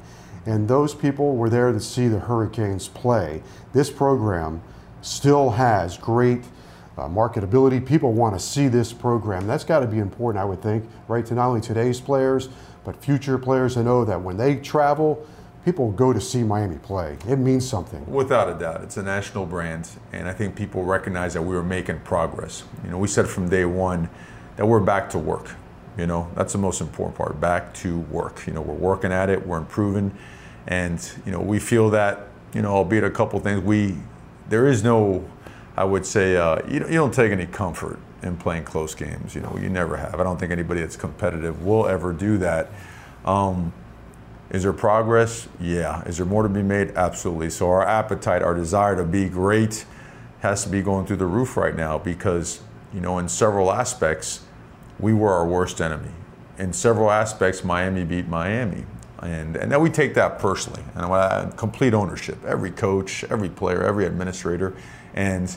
and 0.46 0.68
those 0.68 0.94
people 0.94 1.36
were 1.36 1.50
there 1.50 1.72
to 1.72 1.80
see 1.80 2.08
the 2.08 2.20
Hurricanes 2.20 2.88
play. 2.88 3.42
This 3.74 3.90
program 3.90 4.62
still 5.02 5.52
has 5.52 5.98
great 5.98 6.44
uh, 6.98 7.08
marketability. 7.08 7.84
People 7.84 8.14
want 8.14 8.36
to 8.36 8.40
see 8.40 8.68
this 8.68 8.94
program. 8.94 9.48
That's 9.48 9.64
got 9.64 9.80
to 9.80 9.88
be 9.88 10.00
important, 10.00 10.42
I 10.42 10.46
would 10.46 10.62
think, 10.62 10.88
right? 11.08 11.26
To 11.26 11.34
not 11.34 11.48
only 11.48 11.62
today's 11.62 12.00
players, 12.00 12.50
but 12.84 12.96
future 13.04 13.38
players 13.38 13.76
to 13.76 13.84
know 13.84 14.06
that 14.06 14.22
when 14.22 14.38
they 14.38 14.58
travel, 14.58 15.26
people 15.66 15.92
go 15.92 16.14
to 16.14 16.22
see 16.22 16.44
Miami 16.44 16.78
play. 16.78 17.18
It 17.28 17.38
means 17.38 17.68
something. 17.68 18.06
Without 18.06 18.50
a 18.50 18.58
doubt. 18.58 18.84
It's 18.84 18.98
a 18.98 19.04
national 19.04 19.46
brand, 19.46 19.90
and 20.14 20.28
I 20.28 20.34
think 20.34 20.56
people 20.56 20.84
recognize 20.84 21.34
that 21.34 21.42
we 21.42 21.56
were 21.56 21.64
making 21.64 22.00
progress. 22.00 22.64
You 22.84 22.92
know, 22.92 22.98
we 22.98 23.08
said 23.08 23.28
from 23.28 23.50
day 23.50 23.66
one 23.66 24.10
that 24.56 24.66
we're 24.66 24.80
back 24.80 25.10
to 25.12 25.20
work. 25.20 25.52
You 25.98 26.06
know, 26.06 26.30
that's 26.36 26.54
the 26.54 26.60
most 26.60 26.80
important 26.80 27.18
part, 27.18 27.42
back 27.42 27.74
to 27.76 28.00
work. 28.00 28.46
You 28.46 28.54
know, 28.54 28.62
we're 28.62 28.76
working 28.76 29.12
at 29.12 29.30
it, 29.30 29.46
we're 29.48 29.58
improving, 29.58 30.16
and, 30.68 31.12
you 31.26 31.32
know, 31.32 31.40
we 31.40 31.60
feel 31.60 31.90
that, 31.90 32.28
you 32.54 32.62
know, 32.62 32.72
albeit 32.72 33.04
a 33.04 33.10
couple 33.10 33.40
things, 33.40 33.62
we, 33.62 33.98
there 34.48 34.68
is 34.68 34.84
no, 34.84 35.28
I 35.76 35.84
would 35.84 36.06
say, 36.06 36.38
uh, 36.38 36.60
you, 36.68 36.80
you 36.82 36.94
don't 36.94 37.14
take 37.14 37.32
any 37.32 37.48
comfort 37.48 38.00
in 38.22 38.38
playing 38.38 38.64
close 38.64 38.96
games. 38.96 39.36
You 39.36 39.42
know, 39.42 39.58
you 39.62 39.70
never 39.70 39.98
have. 39.98 40.20
I 40.20 40.24
don't 40.24 40.40
think 40.40 40.52
anybody 40.52 40.82
that's 40.82 40.96
competitive 40.96 41.66
will 41.66 41.88
ever 41.88 42.14
do 42.14 42.38
that. 42.38 42.70
Um, 43.26 43.74
is 44.50 44.64
there 44.64 44.74
progress? 44.74 45.48
Yeah. 45.60 46.04
Is 46.04 46.18
there 46.18 46.26
more 46.26 46.44
to 46.44 46.50
be 46.50 46.64
made? 46.64 46.92
Absolutely. 46.92 47.50
So 47.50 47.70
our 47.70 47.86
appetite, 47.86 48.42
our 48.42 48.54
desire 48.54 48.96
to 48.96 49.04
be 49.04 49.28
great 49.28 49.86
has 50.40 50.64
to 50.64 50.70
be 50.70 50.82
going 50.82 51.06
through 51.06 51.18
the 51.18 51.26
roof 51.26 51.58
right 51.58 51.76
now 51.76 51.98
because, 51.98 52.62
you 52.94 53.02
know, 53.02 53.18
in 53.18 53.28
several 53.28 53.72
aspects, 53.72 54.46
we 55.00 55.14
were 55.14 55.32
our 55.34 55.46
worst 55.46 55.82
enemy. 55.82 56.12
In 56.58 56.72
several 56.72 57.12
aspects, 57.12 57.64
Miami 57.64 58.04
beat 58.06 58.28
Miami. 58.28 58.86
And, 59.22 59.58
and 59.58 59.72
then 59.72 59.82
we 59.82 59.90
take 59.90 60.14
that 60.14 60.40
personally. 60.40 60.84
And 60.96 61.06
I, 61.06 61.52
complete 61.58 61.94
ownership. 61.94 62.38
Every 62.46 62.72
coach, 62.72 63.24
every 63.26 63.50
player, 63.50 63.84
every 63.84 64.06
administrator. 64.06 64.76
And 65.14 65.56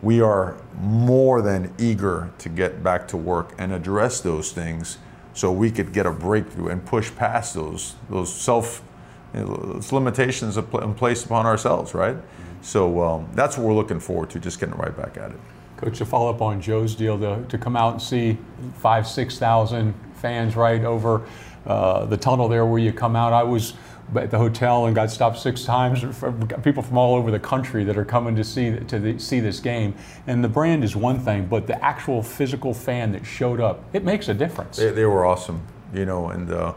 we 0.00 0.20
are 0.20 0.56
more 0.80 1.42
than 1.42 1.74
eager 1.78 2.32
to 2.38 2.48
get 2.48 2.82
back 2.82 3.08
to 3.08 3.16
work 3.16 3.54
and 3.58 3.72
address 3.72 4.20
those 4.20 4.52
things 4.52 4.98
so 5.34 5.50
we 5.50 5.70
could 5.70 5.92
get 5.92 6.06
a 6.06 6.10
breakthrough 6.10 6.68
and 6.68 6.84
push 6.84 7.14
past 7.16 7.54
those 7.54 7.94
those 8.10 8.32
self 8.32 8.82
you 9.34 9.40
know, 9.40 9.54
those 9.54 9.92
limitations 9.92 10.58
placed 10.96 11.26
upon 11.26 11.46
ourselves, 11.46 11.94
right? 11.94 12.16
Mm-hmm. 12.16 12.62
So 12.62 13.02
um, 13.02 13.28
that's 13.34 13.56
what 13.56 13.66
we're 13.66 13.74
looking 13.74 14.00
forward 14.00 14.30
to, 14.30 14.40
just 14.40 14.60
getting 14.60 14.74
right 14.76 14.96
back 14.96 15.16
at 15.16 15.30
it. 15.30 15.40
Coach, 15.78 15.98
to 15.98 16.06
follow 16.06 16.30
up 16.30 16.42
on 16.42 16.60
Joe's 16.60 16.94
deal, 16.94 17.18
to, 17.18 17.44
to 17.48 17.58
come 17.58 17.76
out 17.76 17.94
and 17.94 18.02
see 18.02 18.38
five, 18.74 19.06
six 19.06 19.38
thousand 19.38 19.94
fans 20.14 20.54
right 20.54 20.84
over 20.84 21.26
uh, 21.66 22.04
the 22.06 22.16
tunnel 22.16 22.48
there 22.48 22.66
where 22.66 22.78
you 22.78 22.92
come 22.92 23.16
out. 23.16 23.32
I 23.32 23.42
was 23.42 23.74
at 24.16 24.30
the 24.30 24.38
hotel 24.38 24.86
and 24.86 24.94
got 24.94 25.10
stopped 25.10 25.38
six 25.38 25.64
times. 25.64 26.04
People 26.62 26.82
from 26.82 26.98
all 26.98 27.14
over 27.14 27.30
the 27.30 27.38
country 27.40 27.84
that 27.84 27.96
are 27.96 28.04
coming 28.04 28.36
to 28.36 28.44
see 28.44 28.78
to 28.78 28.98
the, 28.98 29.18
see 29.18 29.40
this 29.40 29.60
game. 29.60 29.94
And 30.26 30.42
the 30.42 30.48
brand 30.48 30.84
is 30.84 30.96
one 30.96 31.18
thing, 31.18 31.46
but 31.46 31.66
the 31.66 31.82
actual 31.84 32.22
physical 32.22 32.74
fan 32.74 33.12
that 33.12 33.24
showed 33.24 33.60
up, 33.60 33.84
it 33.92 34.04
makes 34.04 34.28
a 34.28 34.34
difference. 34.34 34.76
They, 34.76 34.90
they 34.90 35.06
were 35.06 35.24
awesome, 35.24 35.62
you 35.94 36.04
know, 36.04 36.28
and. 36.28 36.50
Uh, 36.50 36.74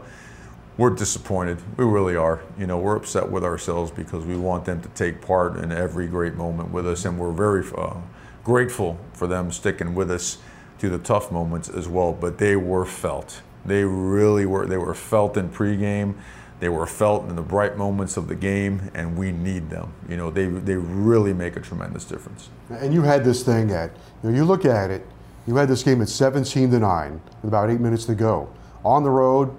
we're 0.78 0.90
disappointed. 0.90 1.58
We 1.78 1.84
really 1.84 2.16
are. 2.16 2.42
You 2.58 2.66
know, 2.66 2.78
we're 2.78 2.96
upset 2.96 3.30
with 3.30 3.44
ourselves 3.44 3.90
because 3.90 4.24
we 4.24 4.36
want 4.36 4.66
them 4.66 4.82
to 4.82 4.88
take 4.90 5.22
part 5.22 5.56
in 5.56 5.72
every 5.72 6.06
great 6.06 6.34
moment 6.34 6.70
with 6.70 6.86
us, 6.86 7.04
and 7.04 7.18
we're 7.18 7.32
very 7.32 7.64
uh, 7.76 7.96
grateful 8.44 8.98
for 9.14 9.26
them 9.26 9.50
sticking 9.50 9.94
with 9.94 10.10
us 10.10 10.38
through 10.78 10.90
the 10.90 10.98
tough 10.98 11.32
moments 11.32 11.68
as 11.68 11.88
well. 11.88 12.12
But 12.12 12.38
they 12.38 12.56
were 12.56 12.84
felt. 12.84 13.40
They 13.64 13.84
really 13.84 14.44
were. 14.44 14.66
They 14.66 14.76
were 14.76 14.94
felt 14.94 15.36
in 15.36 15.48
pregame. 15.48 16.14
They 16.58 16.68
were 16.68 16.86
felt 16.86 17.28
in 17.28 17.36
the 17.36 17.42
bright 17.42 17.76
moments 17.76 18.16
of 18.16 18.28
the 18.28 18.34
game, 18.34 18.90
and 18.94 19.16
we 19.16 19.30
need 19.30 19.68
them. 19.68 19.92
You 20.08 20.16
know, 20.16 20.30
they 20.30 20.46
they 20.46 20.76
really 20.76 21.34
make 21.34 21.56
a 21.56 21.60
tremendous 21.60 22.04
difference. 22.04 22.48
And 22.70 22.94
you 22.94 23.02
had 23.02 23.24
this 23.24 23.42
thing 23.42 23.70
at 23.70 23.90
you 24.22 24.30
know 24.30 24.36
you 24.36 24.44
look 24.44 24.64
at 24.64 24.90
it. 24.90 25.06
You 25.46 25.54
had 25.56 25.68
this 25.68 25.82
game 25.84 26.02
at 26.02 26.08
17 26.08 26.70
to 26.72 26.78
nine 26.80 27.20
with 27.42 27.44
about 27.44 27.70
eight 27.70 27.78
minutes 27.80 28.04
to 28.06 28.14
go 28.14 28.48
on 28.84 29.04
the 29.04 29.10
road 29.10 29.54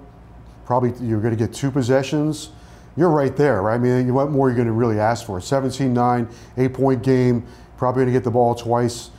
probably 0.68 0.92
you're 1.00 1.18
going 1.18 1.34
to 1.34 1.46
get 1.46 1.54
two 1.54 1.70
possessions. 1.70 2.50
You're 2.94 3.08
right 3.08 3.34
there, 3.34 3.62
right? 3.62 3.76
I 3.76 3.78
mean, 3.78 4.12
what 4.12 4.30
more 4.30 4.48
are 4.48 4.50
you 4.50 4.56
going 4.56 4.66
to 4.66 4.72
really 4.74 5.00
ask 5.00 5.24
for? 5.24 5.40
17-9, 5.40 6.30
eight-point 6.58 7.02
game. 7.02 7.46
Probably 7.78 8.02
going 8.02 8.12
to 8.12 8.12
get 8.12 8.22
the 8.22 8.30
ball 8.30 8.54
twice. 8.54 9.10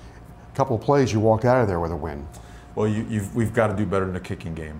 A 0.54 0.56
couple 0.56 0.76
of 0.76 0.84
plays, 0.84 1.12
you 1.12 1.20
walk 1.20 1.46
out 1.46 1.60
of 1.60 1.68
there 1.68 1.80
with 1.80 1.92
a 1.92 1.96
win. 1.96 2.28
Well, 2.76 2.88
you, 2.88 3.28
we've 3.34 3.52
got 3.52 3.68
to 3.68 3.76
do 3.76 3.88
better 3.88 4.06
in 4.06 4.14
the 4.14 4.20
kicking 4.20 4.54
game 4.54 4.80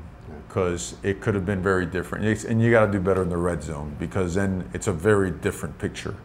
because 0.50 0.96
it 1.04 1.22
could 1.22 1.36
have 1.36 1.46
been 1.46 1.62
very 1.62 1.86
different. 1.86 2.26
And 2.46 2.62
you 2.62 2.72
got 2.72 2.88
to 2.88 2.92
do 2.92 3.00
better 3.00 3.22
in 3.22 3.30
the 3.30 3.38
red 3.38 3.64
zone 3.64 3.96
because 4.00 4.34
then 4.34 4.68
it's 4.74 4.88
a 4.88 4.92
very 4.92 5.30
different 5.30 5.78
picture 5.78 6.16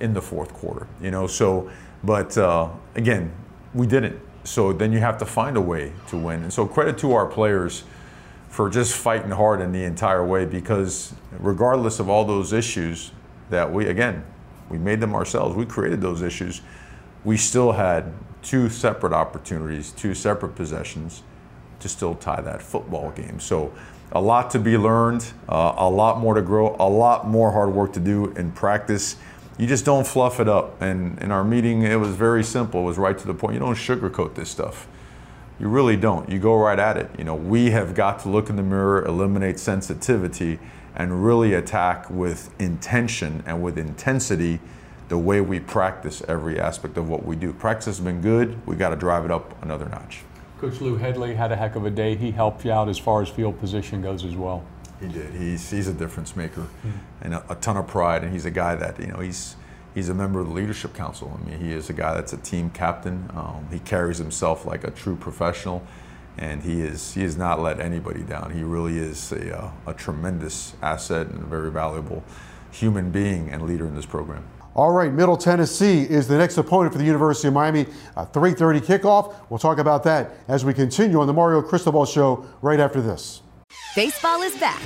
in 0.00 0.12
the 0.12 0.20
fourth 0.20 0.52
quarter. 0.52 0.88
You 1.00 1.12
know, 1.12 1.26
so 1.26 1.70
but 2.04 2.36
uh, 2.36 2.68
again, 2.96 3.32
we 3.72 3.86
didn't. 3.86 4.20
So 4.44 4.72
then 4.72 4.92
you 4.92 4.98
have 4.98 5.16
to 5.18 5.26
find 5.26 5.56
a 5.56 5.60
way 5.60 5.92
to 6.08 6.16
win. 6.16 6.42
And 6.42 6.52
so 6.52 6.66
credit 6.66 6.98
to 6.98 7.12
our 7.12 7.26
players 7.26 7.84
for 8.48 8.68
just 8.68 8.96
fighting 8.96 9.30
hard 9.30 9.60
in 9.60 9.72
the 9.72 9.84
entire 9.84 10.24
way 10.24 10.44
because 10.44 11.14
regardless 11.38 12.00
of 12.00 12.08
all 12.08 12.24
those 12.24 12.52
issues 12.52 13.12
that 13.50 13.70
we 13.72 13.86
again 13.86 14.24
we 14.68 14.78
made 14.78 15.00
them 15.00 15.14
ourselves 15.14 15.54
we 15.54 15.66
created 15.66 16.00
those 16.00 16.22
issues 16.22 16.62
we 17.24 17.36
still 17.36 17.72
had 17.72 18.12
two 18.42 18.68
separate 18.70 19.12
opportunities 19.12 19.92
two 19.92 20.14
separate 20.14 20.54
possessions 20.54 21.22
to 21.80 21.88
still 21.88 22.14
tie 22.14 22.40
that 22.40 22.62
football 22.62 23.10
game 23.12 23.38
so 23.40 23.72
a 24.12 24.20
lot 24.20 24.50
to 24.50 24.58
be 24.58 24.76
learned 24.76 25.32
uh, 25.48 25.74
a 25.76 25.88
lot 25.88 26.18
more 26.18 26.34
to 26.34 26.42
grow 26.42 26.76
a 26.78 26.88
lot 26.88 27.26
more 27.26 27.52
hard 27.52 27.72
work 27.72 27.92
to 27.92 28.00
do 28.00 28.26
in 28.32 28.50
practice 28.52 29.16
you 29.58 29.66
just 29.66 29.84
don't 29.84 30.06
fluff 30.06 30.40
it 30.40 30.48
up 30.48 30.80
and 30.80 31.18
in 31.20 31.30
our 31.30 31.44
meeting 31.44 31.82
it 31.82 31.96
was 31.96 32.10
very 32.10 32.42
simple 32.44 32.80
it 32.80 32.84
was 32.84 32.98
right 32.98 33.18
to 33.18 33.26
the 33.26 33.34
point 33.34 33.54
you 33.54 33.60
don't 33.60 33.74
sugarcoat 33.74 34.34
this 34.34 34.48
stuff 34.48 34.86
you 35.60 35.68
really 35.68 35.96
don't. 35.96 36.28
You 36.28 36.38
go 36.38 36.56
right 36.56 36.78
at 36.78 36.96
it. 36.96 37.10
You 37.18 37.24
know, 37.24 37.34
we 37.34 37.70
have 37.70 37.94
got 37.94 38.20
to 38.20 38.28
look 38.28 38.48
in 38.48 38.56
the 38.56 38.62
mirror, 38.62 39.04
eliminate 39.04 39.58
sensitivity, 39.58 40.58
and 40.94 41.24
really 41.24 41.54
attack 41.54 42.08
with 42.10 42.54
intention 42.60 43.42
and 43.44 43.62
with 43.62 43.76
intensity 43.76 44.60
the 45.08 45.18
way 45.18 45.40
we 45.40 45.58
practice 45.58 46.22
every 46.28 46.60
aspect 46.60 46.96
of 46.96 47.08
what 47.08 47.24
we 47.24 47.34
do. 47.34 47.52
Practice 47.52 47.86
has 47.86 48.00
been 48.00 48.20
good. 48.20 48.64
We 48.66 48.76
got 48.76 48.90
to 48.90 48.96
drive 48.96 49.24
it 49.24 49.30
up 49.30 49.60
another 49.62 49.88
notch. 49.88 50.22
Coach 50.58 50.80
Lou 50.80 50.96
Hedley 50.96 51.34
had 51.34 51.52
a 51.52 51.56
heck 51.56 51.76
of 51.76 51.84
a 51.84 51.90
day. 51.90 52.16
He 52.16 52.32
helped 52.32 52.64
you 52.64 52.72
out 52.72 52.88
as 52.88 52.98
far 52.98 53.22
as 53.22 53.28
field 53.28 53.58
position 53.60 54.02
goes 54.02 54.24
as 54.24 54.34
well. 54.34 54.64
He 55.00 55.06
did. 55.06 55.32
He's 55.34 55.70
he's 55.70 55.86
a 55.86 55.92
difference 55.92 56.34
maker, 56.34 56.62
mm-hmm. 56.62 56.90
and 57.22 57.34
a, 57.34 57.52
a 57.52 57.54
ton 57.54 57.76
of 57.76 57.86
pride. 57.86 58.24
And 58.24 58.32
he's 58.32 58.44
a 58.44 58.50
guy 58.50 58.74
that 58.74 58.98
you 58.98 59.06
know 59.06 59.20
he's 59.20 59.54
he's 59.94 60.08
a 60.08 60.14
member 60.14 60.40
of 60.40 60.48
the 60.48 60.52
leadership 60.52 60.94
council. 60.94 61.38
I 61.40 61.48
mean, 61.48 61.60
he 61.60 61.72
is 61.72 61.88
a 61.88 61.92
guy 61.92 62.14
that's 62.14 62.32
a 62.32 62.36
team 62.36 62.70
captain. 62.70 63.30
Um, 63.34 63.68
he 63.70 63.78
carries 63.78 64.18
himself 64.18 64.66
like 64.66 64.82
a 64.82 64.90
true 64.90 65.14
professional, 65.14 65.86
and 66.36 66.62
he 66.62 66.80
is 66.80 67.14
he 67.14 67.22
has 67.22 67.36
not 67.36 67.60
let 67.60 67.78
anybody 67.78 68.22
down. 68.22 68.50
He 68.50 68.62
really 68.62 68.98
is 68.98 69.30
a, 69.30 69.56
uh, 69.56 69.70
a 69.86 69.94
tremendous 69.94 70.74
asset 70.82 71.28
and 71.28 71.42
a 71.42 71.46
very 71.46 71.70
valuable 71.70 72.24
human 72.72 73.10
being 73.10 73.50
and 73.50 73.62
leader 73.62 73.86
in 73.86 73.94
this 73.94 74.06
program. 74.06 74.44
All 74.78 74.92
right, 74.92 75.12
Middle 75.12 75.36
Tennessee 75.36 76.02
is 76.02 76.28
the 76.28 76.38
next 76.38 76.56
opponent 76.56 76.92
for 76.92 77.00
the 77.00 77.04
University 77.04 77.48
of 77.48 77.54
Miami. 77.54 77.84
A 78.14 78.24
3:30 78.24 78.80
kickoff. 78.80 79.34
We'll 79.50 79.58
talk 79.58 79.78
about 79.78 80.04
that 80.04 80.30
as 80.46 80.64
we 80.64 80.72
continue 80.72 81.20
on 81.20 81.26
the 81.26 81.32
Mario 81.32 81.60
Cristobal 81.62 82.06
Show 82.06 82.44
right 82.62 82.78
after 82.78 83.00
this. 83.00 83.42
Baseball 83.96 84.40
is 84.42 84.56
back, 84.58 84.80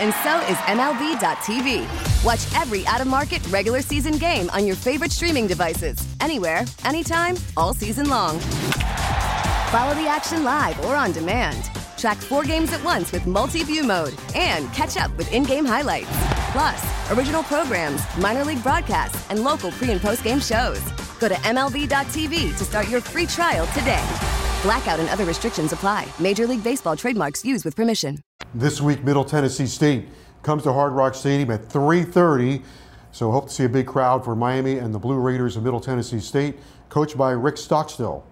and 0.00 0.14
so 0.24 0.38
is 0.50 0.56
MLB.tv. 0.66 1.84
Watch 2.24 2.40
every 2.56 2.86
out 2.86 3.02
of 3.02 3.06
market 3.06 3.46
regular 3.48 3.82
season 3.82 4.16
game 4.16 4.48
on 4.48 4.66
your 4.66 4.76
favorite 4.76 5.12
streaming 5.12 5.46
devices, 5.46 5.98
anywhere, 6.22 6.64
anytime, 6.86 7.36
all 7.54 7.74
season 7.74 8.08
long. 8.08 8.38
Follow 9.68 9.92
the 9.92 10.08
action 10.08 10.42
live 10.42 10.82
or 10.86 10.96
on 10.96 11.12
demand. 11.12 11.70
Track 11.98 12.16
four 12.16 12.44
games 12.44 12.72
at 12.72 12.82
once 12.82 13.12
with 13.12 13.26
multi 13.26 13.62
view 13.62 13.84
mode 13.84 14.14
and 14.34 14.72
catch 14.72 14.96
up 14.96 15.14
with 15.18 15.30
in 15.34 15.42
game 15.42 15.66
highlights. 15.66 16.33
Plus, 16.54 17.10
original 17.10 17.42
programs, 17.42 18.00
minor 18.16 18.44
league 18.44 18.62
broadcasts, 18.62 19.28
and 19.28 19.42
local 19.42 19.72
pre 19.72 19.90
and 19.90 20.00
post 20.00 20.22
game 20.22 20.38
shows. 20.38 20.80
Go 21.18 21.26
to 21.26 21.34
MLB.tv 21.34 22.56
to 22.56 22.64
start 22.64 22.88
your 22.88 23.00
free 23.00 23.26
trial 23.26 23.66
today. 23.74 24.04
Blackout 24.62 25.00
and 25.00 25.08
other 25.08 25.24
restrictions 25.24 25.72
apply. 25.72 26.06
Major 26.20 26.46
League 26.46 26.62
Baseball 26.62 26.94
trademarks 26.94 27.44
used 27.44 27.64
with 27.64 27.74
permission. 27.74 28.18
This 28.54 28.80
week, 28.80 29.02
Middle 29.02 29.24
Tennessee 29.24 29.66
State 29.66 30.06
comes 30.44 30.62
to 30.62 30.72
Hard 30.72 30.92
Rock 30.92 31.16
Stadium 31.16 31.50
at 31.50 31.68
3:30. 31.68 32.62
So 33.10 33.32
hope 33.32 33.48
to 33.48 33.52
see 33.52 33.64
a 33.64 33.68
big 33.68 33.88
crowd 33.88 34.24
for 34.24 34.36
Miami 34.36 34.78
and 34.78 34.94
the 34.94 35.00
Blue 35.00 35.18
Raiders 35.18 35.56
of 35.56 35.64
Middle 35.64 35.80
Tennessee 35.80 36.20
State, 36.20 36.60
coached 36.88 37.18
by 37.18 37.32
Rick 37.32 37.56
Stockstill. 37.56 38.22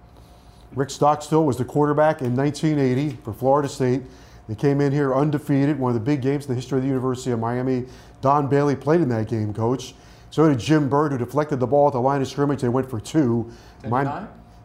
Rick 0.77 0.91
Stockstill 0.91 1.45
was 1.45 1.57
the 1.57 1.65
quarterback 1.65 2.23
in 2.23 2.37
1980 2.37 3.19
for 3.25 3.33
Florida 3.33 3.69
State. 3.69 4.03
They 4.49 4.55
came 4.55 4.81
in 4.81 4.93
here 4.93 5.15
undefeated, 5.15 5.79
one 5.79 5.91
of 5.91 5.95
the 5.95 6.05
big 6.05 6.21
games 6.21 6.45
in 6.45 6.51
the 6.51 6.55
history 6.55 6.79
of 6.79 6.83
the 6.83 6.89
University 6.89 7.31
of 7.31 7.39
Miami. 7.39 7.87
Don 8.21 8.49
Bailey 8.49 8.77
played 8.77 9.01
in 9.01 9.09
that 9.11 9.29
game, 9.29 9.55
coach. 9.55 9.95
So 10.31 10.49
did 10.49 10.59
Jim 10.59 10.89
Burt, 10.89 11.13
who 11.13 11.19
deflected 11.19 11.61
the 11.61 11.67
ball 11.67 11.89
at 11.89 11.93
the 11.93 12.01
line 12.01 12.23
of 12.23 12.29
scrimmage. 12.29 12.63
They 12.63 12.69
went 12.69 12.89
for 12.89 13.01
two. 13.01 13.53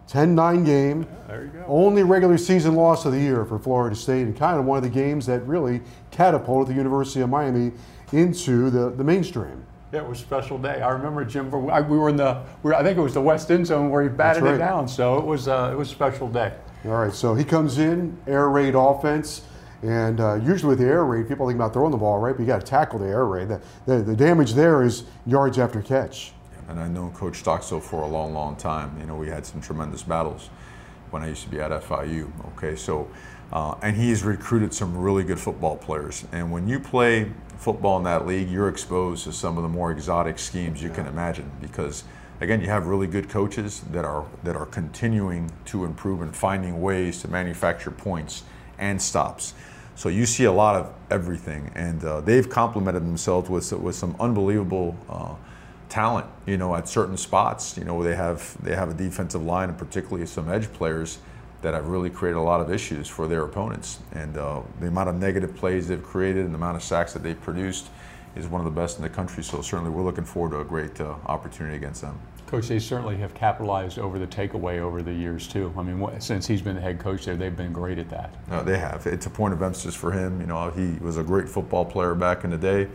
10 0.07 0.36
9 0.36 0.63
game. 0.63 1.05
there 1.27 1.43
you 1.43 1.50
go. 1.50 1.65
Only 1.67 2.03
regular 2.03 2.38
season 2.38 2.75
loss 2.75 3.05
of 3.05 3.12
the 3.12 3.19
year 3.19 3.43
for 3.43 3.60
Florida 3.60 3.96
State, 3.96 4.22
and 4.22 4.38
kind 4.38 4.57
of 4.57 4.65
one 4.65 4.77
of 4.77 4.84
the 4.84 4.89
games 4.89 5.25
that 5.25 5.46
really 5.46 5.81
catapulted 6.12 6.74
the 6.74 6.77
University 6.77 7.19
of 7.19 7.29
Miami 7.29 7.74
into 8.13 8.69
the, 8.69 8.89
the 8.91 9.03
mainstream. 9.03 9.65
Yeah, 9.91 10.01
it 10.01 10.07
was 10.10 10.19
a 10.19 10.24
special 10.24 10.57
day. 10.57 10.81
I 10.81 10.89
remember 10.91 11.24
Jim. 11.25 11.50
We 11.51 11.98
were 11.98 12.10
in 12.10 12.17
the. 12.17 12.41
We 12.63 12.69
were, 12.69 12.75
I 12.75 12.84
think 12.84 12.98
it 12.98 13.01
was 13.01 13.13
the 13.13 13.22
West 13.22 13.51
End 13.51 13.67
Zone 13.67 13.89
where 13.89 14.03
he 14.03 14.10
batted 14.10 14.43
right. 14.43 14.55
it 14.55 14.57
down. 14.57 14.88
So 14.88 15.17
it 15.17 15.25
was. 15.25 15.48
Uh, 15.48 15.69
it 15.72 15.77
was 15.77 15.89
a 15.89 15.93
special 15.93 16.27
day. 16.27 16.53
All 16.86 16.91
right. 16.91 17.13
So 17.13 17.36
he 17.36 17.43
comes 17.43 17.77
in 17.77 18.17
air 18.27 18.50
raid 18.50 18.75
offense, 18.75 19.41
and 19.84 20.19
uh, 20.19 20.36
usually 20.36 20.69
with 20.69 20.79
the 20.79 20.86
air 20.86 21.05
raid, 21.05 21.27
people 21.27 21.48
think 21.48 21.57
about 21.57 21.74
throwing 21.74 21.91
the 21.91 21.98
ball 21.98 22.19
right, 22.19 22.36
but 22.36 22.41
you 22.41 22.48
got 22.48 22.62
to 22.62 22.65
tackle 22.67 23.00
the 23.00 23.05
air 23.05 23.25
raid. 23.25 23.48
The, 23.48 23.62
the, 23.86 24.01
the 24.01 24.15
damage 24.15 24.53
there 24.53 24.84
is 24.84 25.03
yards 25.25 25.60
after 25.60 25.81
catch 25.81 26.34
and 26.67 26.79
I've 26.79 26.91
known 26.91 27.12
Coach 27.12 27.39
Stockstill 27.39 27.79
for 27.79 28.03
a 28.03 28.07
long, 28.07 28.34
long 28.34 28.55
time. 28.55 28.98
You 29.00 29.05
know, 29.05 29.15
we 29.15 29.27
had 29.27 29.46
some 29.46 29.62
tremendous 29.62 30.03
battles 30.03 30.50
when 31.12 31.24
I 31.24 31.29
used 31.29 31.43
to 31.43 31.50
be 31.50 31.60
at 31.60 31.72
FIU. 31.72 32.29
Okay, 32.57 32.75
so 32.75 33.10
uh, 33.53 33.75
and 33.81 33.96
he's 33.96 34.24
recruited 34.24 34.74
some 34.74 34.98
really 34.98 35.24
good 35.24 35.39
football 35.39 35.77
players. 35.77 36.25
And 36.31 36.51
when 36.51 36.67
you 36.67 36.79
play 36.79 37.31
football 37.57 37.98
in 37.98 38.03
that 38.03 38.27
league, 38.27 38.50
you're 38.50 38.67
exposed 38.67 39.24
to 39.24 39.31
some 39.31 39.57
of 39.57 39.63
the 39.63 39.69
more 39.69 39.91
exotic 39.91 40.38
schemes 40.38 40.81
you 40.81 40.89
yeah. 40.89 40.96
can 40.96 41.07
imagine 41.07 41.50
because 41.62 42.03
again, 42.41 42.60
you 42.60 42.67
have 42.67 42.88
really 42.88 43.07
good 43.07 43.29
coaches 43.29 43.81
that 43.91 44.03
are 44.03 44.25
that 44.43 44.55
are 44.55 44.65
continuing 44.65 45.51
to 45.65 45.86
improve 45.86 46.22
and 46.22 46.36
finding 46.36 46.81
ways 46.81 47.22
to 47.22 47.27
manufacture 47.29 47.91
points 47.91 48.43
and 48.79 49.01
stops. 49.01 49.53
So 49.96 50.10
you 50.10 50.25
see 50.25 50.43
a 50.43 50.51
lot 50.51 50.75
of 50.75 50.93
everything, 51.10 51.72
and 51.75 52.03
uh, 52.03 52.22
they've 52.22 52.48
complemented 52.48 53.03
themselves 53.03 53.50
with 53.50 53.72
with 53.74 53.96
some 53.96 54.15
unbelievable. 54.19 54.96
Uh, 55.10 55.36
talent, 55.89 56.27
you 56.46 56.57
know, 56.57 56.75
at 56.75 56.88
certain 56.88 57.17
spots. 57.17 57.77
You 57.77 57.86
know, 57.86 58.03
they 58.03 58.15
have 58.15 58.57
they 58.62 58.75
have 58.75 58.89
a 58.89 58.93
defensive 58.93 59.41
line 59.41 59.69
and 59.69 59.77
particularly 59.77 60.25
some 60.25 60.50
edge 60.50 60.72
players 60.74 61.19
that 61.62 61.74
have 61.74 61.88
really 61.88 62.10
created 62.10 62.38
a 62.38 62.41
lot 62.41 62.62
of 62.62 62.72
issues 62.72 63.07
for 63.07 63.27
their 63.27 63.43
opponents. 63.43 64.00
And 64.13 64.38
uh, 64.38 64.62
the 64.79 64.88
amount 64.88 65.10
of 65.10 65.15
negative 65.15 65.55
plays 65.55 65.88
they've 65.88 66.03
created 66.03 66.46
and 66.46 66.53
the 66.53 66.57
amount 66.57 66.77
of 66.77 66.84
sacks 66.84 67.13
that 67.13 67.24
they've 67.24 67.39
produced 67.39 67.89
is 68.36 68.48
one 68.48 68.62
of 68.62 68.65
the 68.65 68.79
best 68.79 68.98
in 68.98 69.03
the 69.03 69.10
country. 69.10 69.43
So 69.43 69.62
certainly 69.62 69.91
we're 69.91 70.03
looking 70.03 70.24
forward 70.24 70.51
to 70.51 70.60
a 70.60 70.63
great 70.63 71.01
uh, 71.01 71.15
opportunity 71.25 71.75
against 71.75 72.01
them. 72.01 72.19
Coach, 72.48 72.70
they 72.70 72.80
certainly 72.80 73.18
have 73.18 73.34
capitalized 73.34 74.00
over 74.00 74.18
the 74.18 74.25
takeaway 74.25 74.80
over 74.80 75.01
the 75.01 75.13
years 75.13 75.48
too. 75.48 75.74
I 75.77 75.84
mean, 75.84 76.22
since 76.22 76.48
he's 76.48 76.62
been 76.62 76.75
the 76.75 76.82
head 76.82 76.98
coach 76.98 77.25
there, 77.25 77.36
they've 77.36 77.56
been 77.56 77.74
great 77.74 78.00
at 78.00 78.10
that. 78.10 78.34
No, 78.50 78.63
they 78.63 78.77
have. 78.80 79.06
It's 79.06 79.25
a 79.25 79.30
point 79.30 79.54
of 79.54 79.62
emphasis 79.62 79.94
for 79.94 80.12
him. 80.12 80.39
You 80.39 80.48
know, 80.48 80.72
he 80.72 80.94
was 81.04 81.18
a 81.18 81.24
great 81.24 81.50
football 81.50 81.84
player 81.84 82.16
back 82.16 82.46
in 82.46 82.50
the 82.50 82.58
day 82.58 82.88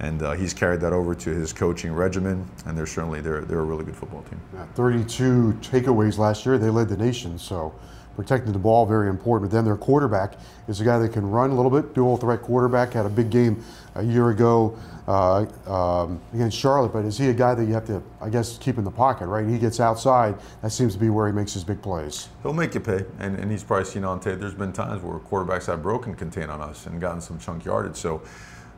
and 0.00 0.22
uh, 0.22 0.32
he's 0.32 0.52
carried 0.52 0.80
that 0.80 0.92
over 0.92 1.14
to 1.14 1.30
his 1.30 1.52
coaching 1.52 1.92
regimen. 1.92 2.48
And 2.66 2.76
they're 2.76 2.86
certainly 2.86 3.20
they're 3.20 3.42
they're 3.42 3.60
a 3.60 3.64
really 3.64 3.84
good 3.84 3.96
football 3.96 4.22
team. 4.22 4.40
Yeah, 4.52 4.64
32 4.74 5.58
takeaways 5.60 6.18
last 6.18 6.44
year. 6.46 6.58
They 6.58 6.70
led 6.70 6.88
the 6.88 6.96
nation. 6.96 7.38
So 7.38 7.74
protecting 8.16 8.52
the 8.52 8.58
ball, 8.58 8.86
very 8.86 9.08
important. 9.08 9.50
But 9.50 9.56
then 9.56 9.64
their 9.64 9.76
quarterback 9.76 10.34
is 10.68 10.80
a 10.80 10.84
guy 10.84 10.98
that 10.98 11.12
can 11.12 11.28
run 11.30 11.50
a 11.50 11.54
little 11.54 11.70
bit, 11.70 11.94
dual 11.94 12.16
threat 12.16 12.42
quarterback. 12.42 12.92
Had 12.92 13.06
a 13.06 13.10
big 13.10 13.30
game 13.30 13.62
a 13.94 14.02
year 14.02 14.30
ago 14.30 14.78
uh, 15.06 15.46
um, 15.70 16.20
against 16.32 16.56
Charlotte, 16.56 16.92
but 16.92 17.04
is 17.04 17.18
he 17.18 17.28
a 17.28 17.34
guy 17.34 17.54
that 17.54 17.64
you 17.64 17.74
have 17.74 17.86
to, 17.86 18.02
I 18.20 18.30
guess, 18.30 18.58
keep 18.58 18.78
in 18.78 18.84
the 18.84 18.90
pocket, 18.90 19.26
right? 19.26 19.46
He 19.46 19.58
gets 19.58 19.80
outside. 19.80 20.36
That 20.62 20.70
seems 20.70 20.94
to 20.94 20.98
be 20.98 21.10
where 21.10 21.26
he 21.26 21.32
makes 21.32 21.52
his 21.52 21.64
big 21.64 21.82
plays. 21.82 22.28
He'll 22.42 22.54
make 22.54 22.74
you 22.74 22.80
pay, 22.80 23.04
and, 23.18 23.38
and 23.38 23.50
he's 23.50 23.62
probably 23.62 23.84
seen 23.84 24.04
on 24.04 24.20
tape. 24.20 24.40
There's 24.40 24.54
been 24.54 24.72
times 24.72 25.02
where 25.02 25.18
quarterbacks 25.18 25.66
have 25.66 25.82
broken 25.82 26.14
contain 26.14 26.50
on 26.50 26.60
us 26.60 26.86
and 26.86 27.00
gotten 27.00 27.20
some 27.20 27.38
chunk 27.38 27.64
yardage. 27.64 27.96
So 27.96 28.22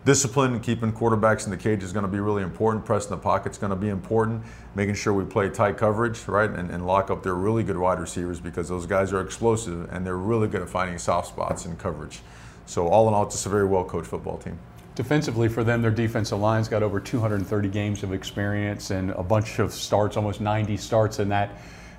discipline 0.06 0.52
and 0.52 0.62
keeping 0.62 0.92
quarterbacks 0.92 1.44
in 1.44 1.50
the 1.50 1.56
cage 1.56 1.82
is 1.82 1.92
going 1.92 2.04
to 2.04 2.10
be 2.10 2.20
really 2.20 2.44
important. 2.44 2.84
Pressing 2.84 3.10
the 3.10 3.16
pocket 3.16 3.50
is 3.52 3.58
going 3.58 3.70
to 3.70 3.76
be 3.76 3.88
important. 3.88 4.42
Making 4.76 4.94
sure 4.94 5.12
we 5.12 5.24
play 5.24 5.50
tight 5.50 5.76
coverage, 5.76 6.26
right, 6.28 6.48
and, 6.48 6.70
and, 6.70 6.86
lock 6.86 7.10
up 7.10 7.24
their 7.24 7.34
really 7.34 7.64
good 7.64 7.76
wide 7.76 7.98
receivers 7.98 8.38
because 8.38 8.68
those 8.68 8.86
guys 8.86 9.12
are 9.12 9.20
explosive 9.20 9.92
and 9.92 10.06
they're 10.06 10.16
really 10.16 10.46
good 10.46 10.62
at 10.62 10.70
finding 10.70 10.96
soft 10.96 11.28
spots 11.28 11.66
in 11.66 11.76
coverage. 11.76 12.20
So 12.66 12.86
all 12.86 13.08
in 13.08 13.14
all, 13.14 13.24
it's 13.24 13.34
just 13.34 13.46
a 13.46 13.48
very 13.48 13.66
well 13.66 13.84
coached 13.84 14.06
football 14.06 14.38
team. 14.38 14.58
Defensively, 14.94 15.48
for 15.48 15.64
them, 15.64 15.82
their 15.82 15.90
defensive 15.90 16.38
line's 16.38 16.68
got 16.68 16.82
over 16.82 17.00
230 17.00 17.68
games 17.68 18.02
of 18.02 18.12
experience 18.12 18.90
and 18.90 19.10
a 19.10 19.22
bunch 19.22 19.58
of 19.58 19.74
starts, 19.74 20.16
almost 20.16 20.40
90 20.40 20.76
starts 20.76 21.18
in 21.18 21.28
that 21.28 21.50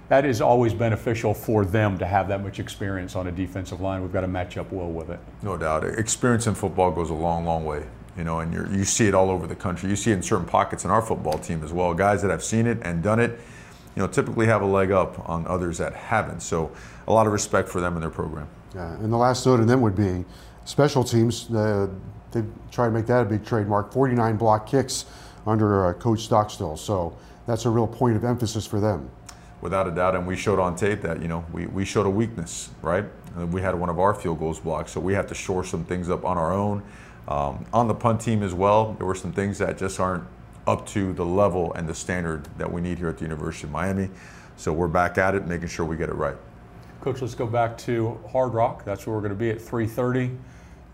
that 0.09 0.25
is 0.25 0.41
always 0.41 0.73
beneficial 0.73 1.33
for 1.33 1.65
them 1.65 1.97
to 1.97 2.05
have 2.05 2.27
that 2.29 2.41
much 2.41 2.59
experience 2.59 3.15
on 3.15 3.27
a 3.27 3.31
defensive 3.31 3.81
line. 3.81 4.01
We've 4.01 4.13
got 4.13 4.21
to 4.21 4.27
match 4.27 4.57
up 4.57 4.71
well 4.71 4.89
with 4.89 5.09
it. 5.09 5.19
No 5.41 5.57
doubt. 5.57 5.83
Experience 5.83 6.47
in 6.47 6.55
football 6.55 6.91
goes 6.91 7.09
a 7.09 7.13
long, 7.13 7.45
long 7.45 7.65
way. 7.65 7.83
You 8.17 8.23
know, 8.23 8.39
and 8.39 8.51
you 8.75 8.83
see 8.83 9.07
it 9.07 9.13
all 9.13 9.29
over 9.29 9.45
the 9.45 9.55
country. 9.55 9.89
You 9.89 9.95
see 9.95 10.11
it 10.11 10.15
in 10.15 10.23
certain 10.23 10.47
pockets 10.47 10.85
in 10.85 10.91
our 10.91 11.01
football 11.01 11.37
team 11.37 11.63
as 11.63 11.71
well. 11.71 11.93
Guys 11.93 12.21
that 12.23 12.31
have 12.31 12.43
seen 12.43 12.65
it 12.65 12.79
and 12.81 13.03
done 13.03 13.19
it, 13.19 13.39
you 13.95 14.01
know, 14.01 14.07
typically 14.07 14.47
have 14.47 14.61
a 14.61 14.65
leg 14.65 14.91
up 14.91 15.29
on 15.29 15.45
others 15.47 15.77
that 15.77 15.93
haven't. 15.93 16.41
So, 16.41 16.71
a 17.07 17.13
lot 17.13 17.27
of 17.27 17.33
respect 17.33 17.69
for 17.69 17.79
them 17.79 17.93
and 17.93 18.03
their 18.03 18.09
program. 18.09 18.47
Yeah, 18.75 18.93
and 18.95 19.13
the 19.13 19.17
last 19.17 19.45
note 19.45 19.59
of 19.59 19.67
them 19.67 19.81
would 19.81 19.95
be 19.95 20.25
special 20.65 21.03
teams. 21.03 21.49
Uh, 21.49 21.87
they 22.31 22.43
try 22.71 22.85
to 22.85 22.91
make 22.91 23.05
that 23.05 23.21
a 23.21 23.25
big 23.25 23.45
trademark. 23.45 23.93
49 23.93 24.35
block 24.37 24.67
kicks 24.67 25.05
under 25.45 25.87
uh, 25.87 25.93
Coach 25.93 26.21
Stockstill. 26.21 26.75
So 26.77 27.17
that's 27.45 27.65
a 27.65 27.69
real 27.69 27.87
point 27.87 28.17
of 28.17 28.23
emphasis 28.23 28.65
for 28.67 28.79
them 28.79 29.09
without 29.61 29.87
a 29.87 29.91
doubt. 29.91 30.15
And 30.15 30.27
we 30.27 30.35
showed 30.35 30.59
on 30.59 30.75
tape 30.75 31.01
that, 31.01 31.21
you 31.21 31.27
know, 31.27 31.45
we, 31.51 31.65
we 31.67 31.85
showed 31.85 32.05
a 32.05 32.09
weakness, 32.09 32.69
right? 32.81 33.05
We 33.51 33.61
had 33.61 33.75
one 33.75 33.89
of 33.89 33.99
our 33.99 34.13
field 34.13 34.39
goals 34.39 34.59
blocked. 34.59 34.89
So 34.89 34.99
we 34.99 35.13
have 35.13 35.27
to 35.27 35.35
shore 35.35 35.63
some 35.63 35.83
things 35.85 36.09
up 36.09 36.25
on 36.25 36.37
our 36.37 36.53
own. 36.53 36.83
Um, 37.27 37.65
on 37.73 37.87
the 37.87 37.93
punt 37.93 38.21
team 38.21 38.41
as 38.41 38.53
well, 38.53 38.93
there 38.93 39.05
were 39.05 39.15
some 39.15 39.33
things 39.33 39.57
that 39.57 39.77
just 39.77 39.99
aren't 39.99 40.23
up 40.65 40.85
to 40.87 41.13
the 41.13 41.25
level 41.25 41.73
and 41.73 41.87
the 41.87 41.95
standard 41.95 42.47
that 42.57 42.71
we 42.71 42.81
need 42.81 42.97
here 42.97 43.09
at 43.09 43.17
the 43.17 43.23
University 43.23 43.67
of 43.67 43.71
Miami. 43.71 44.09
So 44.55 44.73
we're 44.73 44.87
back 44.87 45.17
at 45.17 45.35
it, 45.35 45.45
making 45.45 45.67
sure 45.67 45.85
we 45.85 45.97
get 45.97 46.09
it 46.09 46.15
right. 46.15 46.35
Coach, 47.01 47.21
let's 47.21 47.35
go 47.35 47.45
back 47.45 47.77
to 47.79 48.19
Hard 48.31 48.53
Rock. 48.53 48.83
That's 48.83 49.05
where 49.05 49.15
we're 49.15 49.21
going 49.21 49.33
to 49.33 49.35
be 49.35 49.49
at 49.49 49.59
3:30. 49.59 50.35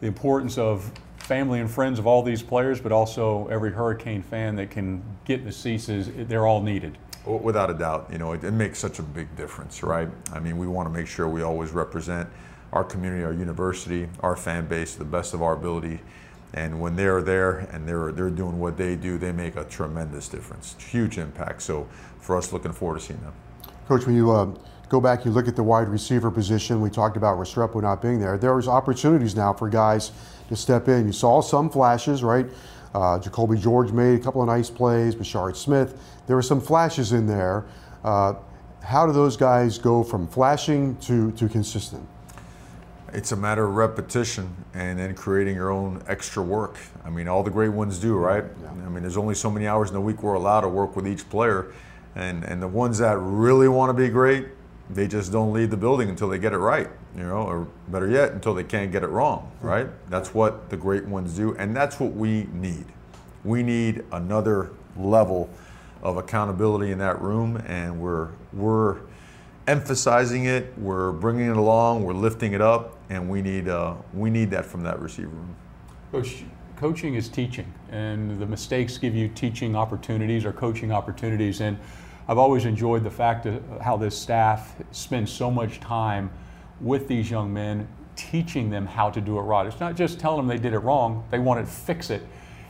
The 0.01 0.07
importance 0.07 0.57
of 0.57 0.91
family 1.17 1.59
and 1.59 1.71
friends 1.71 1.97
of 1.97 2.05
all 2.05 2.21
these 2.21 2.43
players, 2.43 2.81
but 2.81 2.91
also 2.91 3.47
every 3.47 3.71
Hurricane 3.71 4.21
fan 4.21 4.55
that 4.57 4.69
can 4.69 5.01
get 5.23 5.39
in 5.39 5.45
the 5.45 5.51
seats 5.51 5.87
is 5.87 6.09
they're 6.27 6.45
all 6.45 6.61
needed. 6.61 6.97
Without 7.25 7.69
a 7.69 7.73
doubt, 7.73 8.09
you 8.11 8.17
know, 8.17 8.33
it, 8.33 8.43
it, 8.43 8.51
makes 8.51 8.79
such 8.79 8.99
a 8.99 9.01
big 9.01 9.33
difference, 9.37 9.81
right? 9.81 10.09
I 10.33 10.39
mean, 10.39 10.57
we 10.57 10.67
want 10.67 10.89
to 10.89 10.93
make 10.93 11.07
sure 11.07 11.29
we 11.29 11.41
always 11.41 11.71
represent 11.71 12.27
our 12.73 12.83
community, 12.83 13.23
our 13.23 13.33
university, 13.33 14.09
our 14.19 14.35
fan 14.35 14.65
base 14.67 14.93
to 14.93 14.99
the 14.99 15.05
best 15.05 15.33
of 15.33 15.41
our 15.41 15.53
ability. 15.53 15.99
And 16.53 16.81
when 16.81 16.95
they're 16.95 17.21
there 17.21 17.59
and 17.71 17.87
they're 17.87 18.11
they're 18.11 18.29
doing 18.29 18.59
what 18.59 18.77
they 18.77 18.95
do, 18.95 19.17
they 19.17 19.31
make 19.31 19.55
a 19.55 19.63
tremendous 19.63 20.27
difference, 20.27 20.75
huge 20.77 21.17
impact. 21.17 21.61
So 21.61 21.87
for 22.19 22.37
us, 22.37 22.53
looking 22.53 22.73
forward 22.73 22.99
to 22.99 23.05
seeing 23.05 23.21
them. 23.21 23.33
Coach, 23.87 24.05
when 24.05 24.15
you 24.15 24.31
uh, 24.31 24.53
go 24.89 25.01
back, 25.01 25.25
you 25.25 25.31
look 25.31 25.47
at 25.47 25.55
the 25.55 25.63
wide 25.63 25.87
receiver 25.87 26.29
position. 26.29 26.81
We 26.81 26.89
talked 26.89 27.17
about 27.17 27.37
Restrepo 27.37 27.81
not 27.81 28.01
being 28.01 28.19
there. 28.19 28.37
There's 28.37 28.67
opportunities 28.67 29.35
now 29.35 29.53
for 29.53 29.69
guys 29.69 30.11
to 30.49 30.55
step 30.55 30.87
in. 30.87 31.07
You 31.07 31.13
saw 31.13 31.41
some 31.41 31.69
flashes, 31.69 32.23
right? 32.23 32.45
Uh, 32.93 33.17
Jacolby 33.17 33.59
George 33.59 33.91
made 33.91 34.19
a 34.19 34.23
couple 34.23 34.41
of 34.41 34.47
nice 34.47 34.69
plays. 34.69 35.15
Brashard 35.15 35.55
Smith 35.55 35.97
there 36.27 36.35
were 36.35 36.41
some 36.41 36.61
flashes 36.61 37.11
in 37.11 37.27
there. 37.27 37.65
Uh, 38.03 38.33
how 38.81 39.05
do 39.05 39.13
those 39.13 39.37
guys 39.37 39.77
go 39.77 40.03
from 40.03 40.27
flashing 40.27 40.95
to, 40.97 41.31
to 41.33 41.47
consistent? 41.47 42.07
It's 43.13 43.31
a 43.31 43.35
matter 43.35 43.65
of 43.65 43.75
repetition 43.75 44.55
and 44.73 44.97
then 44.97 45.13
creating 45.13 45.55
your 45.55 45.69
own 45.69 46.03
extra 46.07 46.41
work. 46.41 46.77
I 47.05 47.11
mean, 47.11 47.27
all 47.27 47.43
the 47.43 47.51
great 47.51 47.69
ones 47.69 47.99
do, 47.99 48.15
right? 48.15 48.43
Yeah. 48.61 48.71
I 48.71 48.89
mean, 48.89 49.01
there's 49.01 49.17
only 49.17 49.35
so 49.35 49.51
many 49.51 49.67
hours 49.67 49.89
in 49.89 49.93
the 49.93 50.01
week 50.01 50.23
we're 50.23 50.33
allowed 50.33 50.61
to 50.61 50.67
work 50.67 50.95
with 50.95 51.07
each 51.07 51.29
player. 51.29 51.71
And, 52.15 52.43
and 52.43 52.61
the 52.61 52.67
ones 52.67 52.97
that 52.97 53.17
really 53.17 53.67
want 53.67 53.89
to 53.89 53.93
be 53.93 54.09
great, 54.09 54.47
they 54.89 55.07
just 55.07 55.31
don't 55.31 55.53
leave 55.53 55.69
the 55.69 55.77
building 55.77 56.09
until 56.09 56.27
they 56.29 56.39
get 56.39 56.53
it 56.53 56.57
right, 56.57 56.89
you 57.15 57.23
know, 57.23 57.43
or 57.43 57.67
better 57.87 58.09
yet, 58.09 58.31
until 58.31 58.53
they 58.53 58.63
can't 58.63 58.91
get 58.91 59.03
it 59.03 59.07
wrong, 59.07 59.51
right? 59.61 59.87
That's 60.09 60.33
what 60.33 60.69
the 60.69 60.77
great 60.77 61.05
ones 61.05 61.35
do, 61.35 61.55
and 61.55 61.75
that's 61.75 61.99
what 61.99 62.13
we 62.13 62.47
need. 62.53 62.85
We 63.43 63.63
need 63.63 64.03
another 64.11 64.71
level 64.97 65.49
of 66.01 66.17
accountability 66.17 66.91
in 66.91 66.97
that 66.99 67.21
room, 67.21 67.63
and 67.65 67.99
we're 67.99 68.29
we're 68.51 68.99
emphasizing 69.67 70.45
it. 70.45 70.73
We're 70.77 71.11
bringing 71.11 71.49
it 71.49 71.57
along. 71.57 72.03
We're 72.03 72.13
lifting 72.13 72.53
it 72.53 72.61
up, 72.61 72.97
and 73.09 73.29
we 73.29 73.41
need 73.41 73.67
uh, 73.67 73.95
we 74.13 74.29
need 74.29 74.51
that 74.51 74.65
from 74.65 74.83
that 74.83 74.99
receiver 74.99 75.29
room. 75.29 75.55
Coach, 76.11 76.43
coaching 76.77 77.15
is 77.15 77.29
teaching, 77.29 77.71
and 77.91 78.39
the 78.39 78.45
mistakes 78.45 78.97
give 78.97 79.15
you 79.15 79.27
teaching 79.29 79.75
opportunities 79.75 80.45
or 80.45 80.53
coaching 80.53 80.91
opportunities. 80.91 81.61
And 81.61 81.77
I've 82.27 82.37
always 82.37 82.65
enjoyed 82.65 83.03
the 83.03 83.11
fact 83.11 83.45
of 83.45 83.63
how 83.81 83.97
this 83.97 84.17
staff 84.17 84.75
spends 84.91 85.31
so 85.31 85.49
much 85.49 85.79
time 85.79 86.31
with 86.79 87.07
these 87.07 87.29
young 87.29 87.53
men, 87.53 87.87
teaching 88.15 88.69
them 88.69 88.85
how 88.85 89.09
to 89.09 89.21
do 89.21 89.37
it 89.37 89.41
right. 89.41 89.65
It's 89.65 89.79
not 89.79 89.95
just 89.95 90.19
telling 90.19 90.37
them 90.37 90.47
they 90.47 90.61
did 90.61 90.73
it 90.73 90.79
wrong; 90.79 91.25
they 91.31 91.39
want 91.39 91.65
to 91.65 91.71
fix 91.71 92.09
it 92.09 92.23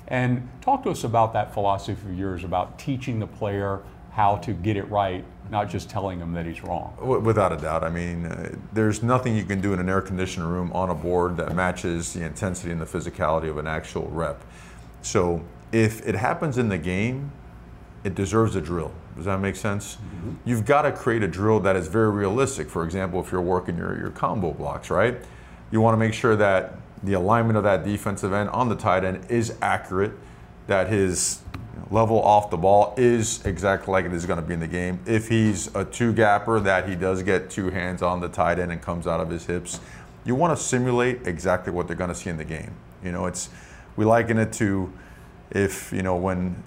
and 0.08 0.48
talk 0.62 0.84
to 0.84 0.90
us 0.90 1.04
about 1.04 1.34
that 1.34 1.54
philosophy 1.54 2.10
of 2.10 2.18
yours 2.18 2.44
about 2.44 2.78
teaching 2.78 3.20
the 3.20 3.28
player 3.28 3.82
how 4.13 4.36
to 4.38 4.54
get 4.54 4.78
it 4.78 4.89
right, 4.89 5.23
not 5.49 5.69
just 5.69 5.89
telling 5.89 6.19
him 6.19 6.34
that 6.34 6.45
he's 6.45 6.63
wrong. 6.63 6.95
Without 7.23 7.52
a 7.52 7.58
doubt. 7.58 7.84
I 7.84 7.89
mean, 7.89 8.28
uh, 8.28 8.56
there's 8.71 9.02
nothing 9.02 9.36
you 9.36 9.43
can 9.43 9.60
do 9.60 9.73
in 9.73 9.80
an 9.80 9.89
air 9.89 10.02
conditioned 10.02 10.47
room 10.47 10.71
on 10.71 10.91
a 10.91 10.95
board 10.95 11.36
that 11.38 11.56
matches 11.56 12.13
the 12.13 12.23
intensity 12.23 12.71
and 12.71 12.80
the 12.80 12.86
physicality 12.86 13.49
of 13.49 13.58
an 13.58 13.65
actual 13.65 14.08
rep. 14.10 14.43
So 15.02 15.43
if 15.71 16.08
it 16.08 16.13
happens 16.13 16.60
in 16.60 16.69
the 16.69 16.78
game, 16.78 17.32
it 18.04 18.13
deserves 18.13 18.56
a 18.56 18.62
drill. 18.62 18.91
Does 19.15 19.26
that 19.26 19.39
make 19.39 19.56
sense? 19.56 19.95
Mm-hmm. 19.95 20.34
You've 20.45 20.65
got 20.65 20.84
to 20.84 20.91
create 20.91 21.23
a 21.23 21.28
drill 21.28 21.60
that 21.62 21.76
is 21.76 21.88
very 21.88 22.12
realistic. 22.12 22.69
For 22.69 22.84
example, 22.84 23.19
if 23.19 23.32
you're 23.32 23.41
working 23.41 23.78
your, 23.78 23.97
your 23.97 24.12
combo 24.12 24.52
blocks, 24.52 24.91
right? 24.91 25.17
You 25.71 25.82
want 25.82 25.93
to 25.93 25.97
make 25.97 26.13
sure 26.13 26.36
that 26.36 26.76
the 27.02 27.13
alignment 27.13 27.58
of 27.58 27.63
that 27.63 27.84
defensive 27.84 28.32
end 28.32 28.49
on 28.49 28.69
the 28.69 28.76
tight 28.76 29.04
end 29.04 29.26
is 29.30 29.56
accurate, 29.62 30.12
that 30.67 30.88
his 30.88 31.41
level 31.91 32.22
off 32.22 32.50
the 32.50 32.58
ball 32.58 32.93
is 32.98 33.46
exactly 33.46 33.91
like 33.91 34.06
it 34.06 34.13
is 34.13 34.26
going 34.26 34.39
to 34.39 34.46
be 34.46 34.54
in 34.54 34.60
the 34.60 34.67
game. 34.67 35.00
If 35.06 35.28
he's 35.28 35.74
a 35.76 35.86
two 35.86 36.13
gapper, 36.13 36.60
that 36.62 36.88
he 36.88 36.96
does 36.96 37.24
get 37.24 37.50
two 37.50 37.69
hands 37.69 38.02
on 38.02 38.22
the 38.22 38.30
tight 38.30 38.60
end 38.60 38.72
and 38.72 38.82
comes 38.82 39.08
out 39.08 39.19
of 39.19 39.30
his 39.30 39.46
hips. 39.46 39.80
You 40.26 40.36
want 40.36 40.58
to 40.58 40.63
simulate 40.63 41.28
exactly 41.28 41.74
what 41.74 41.88
they're 41.88 41.96
going 41.96 42.10
to 42.10 42.15
see 42.15 42.30
in 42.30 42.38
the 42.38 42.46
game. 42.46 42.72
You 43.04 43.12
know, 43.12 43.26
it's 43.26 43.50
we 43.96 44.06
liken 44.06 44.38
it 44.38 44.54
to 44.54 44.91
if 45.52 45.91
you 45.91 46.02
know 46.02 46.15
when 46.15 46.63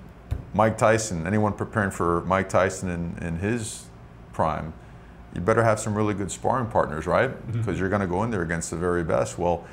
Mike 0.55 0.79
Tyson, 0.79 1.26
anyone 1.26 1.52
preparing 1.52 1.90
for 1.90 2.22
Mike 2.22 2.48
Tyson 2.48 2.88
in, 2.88 3.26
in 3.26 3.37
his 3.38 3.87
prime, 4.33 4.72
you 5.35 5.40
better 5.40 5.62
have 5.62 5.79
some 5.79 5.94
really 5.94 6.14
good 6.14 6.31
sparring 6.31 6.66
partners, 6.66 7.07
right? 7.07 7.29
Because 7.46 7.66
mm-hmm. 7.66 7.79
you're 7.79 7.88
going 7.88 8.00
to 8.00 8.07
go 8.07 8.22
in 8.22 8.31
there 8.31 8.42
against 8.42 8.70
the 8.70 8.76
very 8.76 9.05
best. 9.05 9.38
Well, 9.38 9.66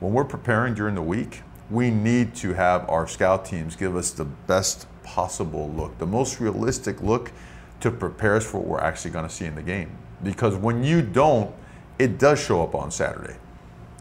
when 0.00 0.12
we're 0.12 0.24
preparing 0.24 0.74
during 0.74 0.94
the 0.94 1.02
week, 1.02 1.42
we 1.70 1.90
need 1.90 2.34
to 2.36 2.54
have 2.54 2.88
our 2.88 3.06
scout 3.06 3.44
teams 3.44 3.76
give 3.76 3.96
us 3.96 4.10
the 4.10 4.24
best 4.24 4.86
possible 5.02 5.70
look, 5.70 5.98
the 5.98 6.06
most 6.06 6.40
realistic 6.40 7.00
look 7.02 7.32
to 7.80 7.90
prepare 7.90 8.36
us 8.36 8.44
for 8.44 8.58
what 8.58 8.66
we're 8.66 8.80
actually 8.80 9.10
going 9.10 9.26
to 9.26 9.34
see 9.34 9.46
in 9.46 9.54
the 9.54 9.62
game. 9.62 9.90
Because 10.22 10.54
when 10.56 10.84
you 10.84 11.02
don't, 11.02 11.54
it 11.98 12.18
does 12.18 12.42
show 12.42 12.62
up 12.62 12.74
on 12.74 12.90
Saturday. 12.90 13.36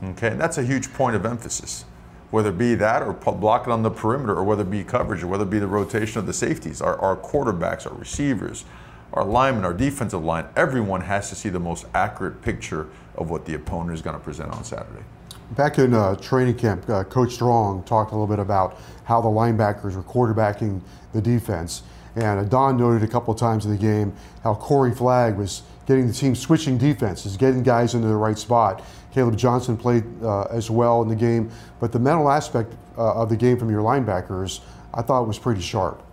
Okay, 0.03 0.29
and 0.29 0.39
that's 0.39 0.57
a 0.57 0.63
huge 0.63 0.93
point 0.93 1.15
of 1.15 1.25
emphasis. 1.25 1.85
Whether 2.31 2.49
it 2.49 2.57
be 2.57 2.75
that 2.75 3.01
or 3.01 3.13
block 3.13 3.67
it 3.67 3.71
on 3.71 3.83
the 3.83 3.89
perimeter, 3.89 4.35
or 4.35 4.43
whether 4.43 4.61
it 4.61 4.71
be 4.71 4.83
coverage, 4.83 5.23
or 5.23 5.27
whether 5.27 5.43
it 5.43 5.49
be 5.49 5.59
the 5.59 5.67
rotation 5.67 6.19
of 6.19 6.27
the 6.27 6.33
safeties, 6.33 6.81
our, 6.81 6.97
our 6.99 7.17
quarterbacks, 7.17 7.85
our 7.85 7.93
receivers, 7.93 8.65
our 9.13 9.25
linemen, 9.25 9.65
our 9.65 9.73
defensive 9.73 10.23
line, 10.23 10.45
everyone 10.55 11.01
has 11.01 11.29
to 11.29 11.35
see 11.35 11.49
the 11.49 11.59
most 11.59 11.85
accurate 11.93 12.41
picture 12.41 12.87
of 13.15 13.29
what 13.29 13.45
the 13.45 13.55
opponent 13.55 13.93
is 13.93 14.01
going 14.01 14.15
to 14.15 14.23
present 14.23 14.51
on 14.51 14.63
Saturday. 14.63 15.03
Back 15.51 15.79
in 15.79 15.95
uh, 15.95 16.15
training 16.15 16.55
camp, 16.55 16.87
uh, 16.89 17.03
Coach 17.03 17.33
Strong 17.33 17.83
talked 17.83 18.11
a 18.11 18.15
little 18.15 18.27
bit 18.27 18.39
about 18.39 18.79
how 19.05 19.19
the 19.19 19.29
linebackers 19.29 19.95
were 19.95 20.03
quarterbacking 20.03 20.81
the 21.11 21.21
defense. 21.21 21.81
And 22.15 22.39
uh, 22.39 22.43
Don 22.43 22.77
noted 22.77 23.03
a 23.03 23.11
couple 23.11 23.33
of 23.33 23.39
times 23.39 23.65
in 23.65 23.71
the 23.71 23.77
game 23.77 24.13
how 24.43 24.53
Corey 24.53 24.93
Flagg 24.93 25.37
was 25.37 25.63
getting 25.87 26.07
the 26.07 26.13
team 26.13 26.35
switching 26.35 26.77
defenses, 26.77 27.35
getting 27.35 27.63
guys 27.63 27.95
into 27.95 28.07
the 28.07 28.15
right 28.15 28.37
spot. 28.37 28.83
Caleb 29.11 29.37
Johnson 29.37 29.75
played 29.75 30.03
uh, 30.21 30.43
as 30.43 30.69
well 30.69 31.01
in 31.01 31.07
the 31.07 31.15
game, 31.15 31.49
but 31.79 31.91
the 31.91 31.99
mental 31.99 32.29
aspect 32.29 32.75
uh, 32.95 33.15
of 33.15 33.29
the 33.29 33.37
game 33.37 33.57
from 33.57 33.71
your 33.71 33.81
linebackers, 33.81 34.59
I 34.93 35.01
thought 35.01 35.27
was 35.27 35.39
pretty 35.39 35.61
sharp. 35.61 36.03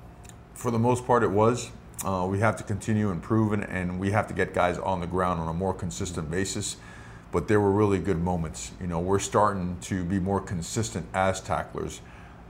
For 0.55 0.70
the 0.70 0.79
most 0.79 1.07
part, 1.07 1.22
it 1.22 1.31
was. 1.31 1.70
Uh, 2.05 2.27
we 2.29 2.40
have 2.40 2.57
to 2.57 2.64
continue 2.64 3.11
improving, 3.11 3.64
and 3.64 4.01
we 4.01 4.12
have 4.12 4.29
to 4.29 4.35
get 4.35 4.55
guys 4.55 4.79
on 4.79 5.01
the 5.01 5.07
ground 5.07 5.40
on 5.40 5.49
a 5.49 5.53
more 5.53 5.75
consistent 5.75 6.31
basis. 6.31 6.77
But 7.33 7.49
there 7.49 7.61
were 7.61 7.73
really 7.73 7.99
good 7.99 8.23
moments. 8.23 8.73
You 8.81 8.87
know, 8.87 9.01
we're 9.01 9.19
starting 9.19 9.77
to 9.83 10.05
be 10.05 10.19
more 10.19 10.41
consistent 10.41 11.07
as 11.12 11.41
tacklers. 11.41 12.01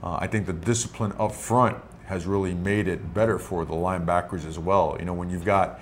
Uh, 0.03 0.17
I 0.19 0.27
think 0.27 0.45
the 0.45 0.53
discipline 0.53 1.13
up 1.17 1.33
front 1.33 1.77
has 2.05 2.25
really 2.25 2.53
made 2.53 2.87
it 2.87 3.13
better 3.13 3.37
for 3.37 3.65
the 3.65 3.73
linebackers 3.73 4.45
as 4.45 4.57
well. 4.57 4.95
You 4.99 5.05
know, 5.05 5.13
when 5.13 5.29
you've 5.29 5.43
got 5.45 5.79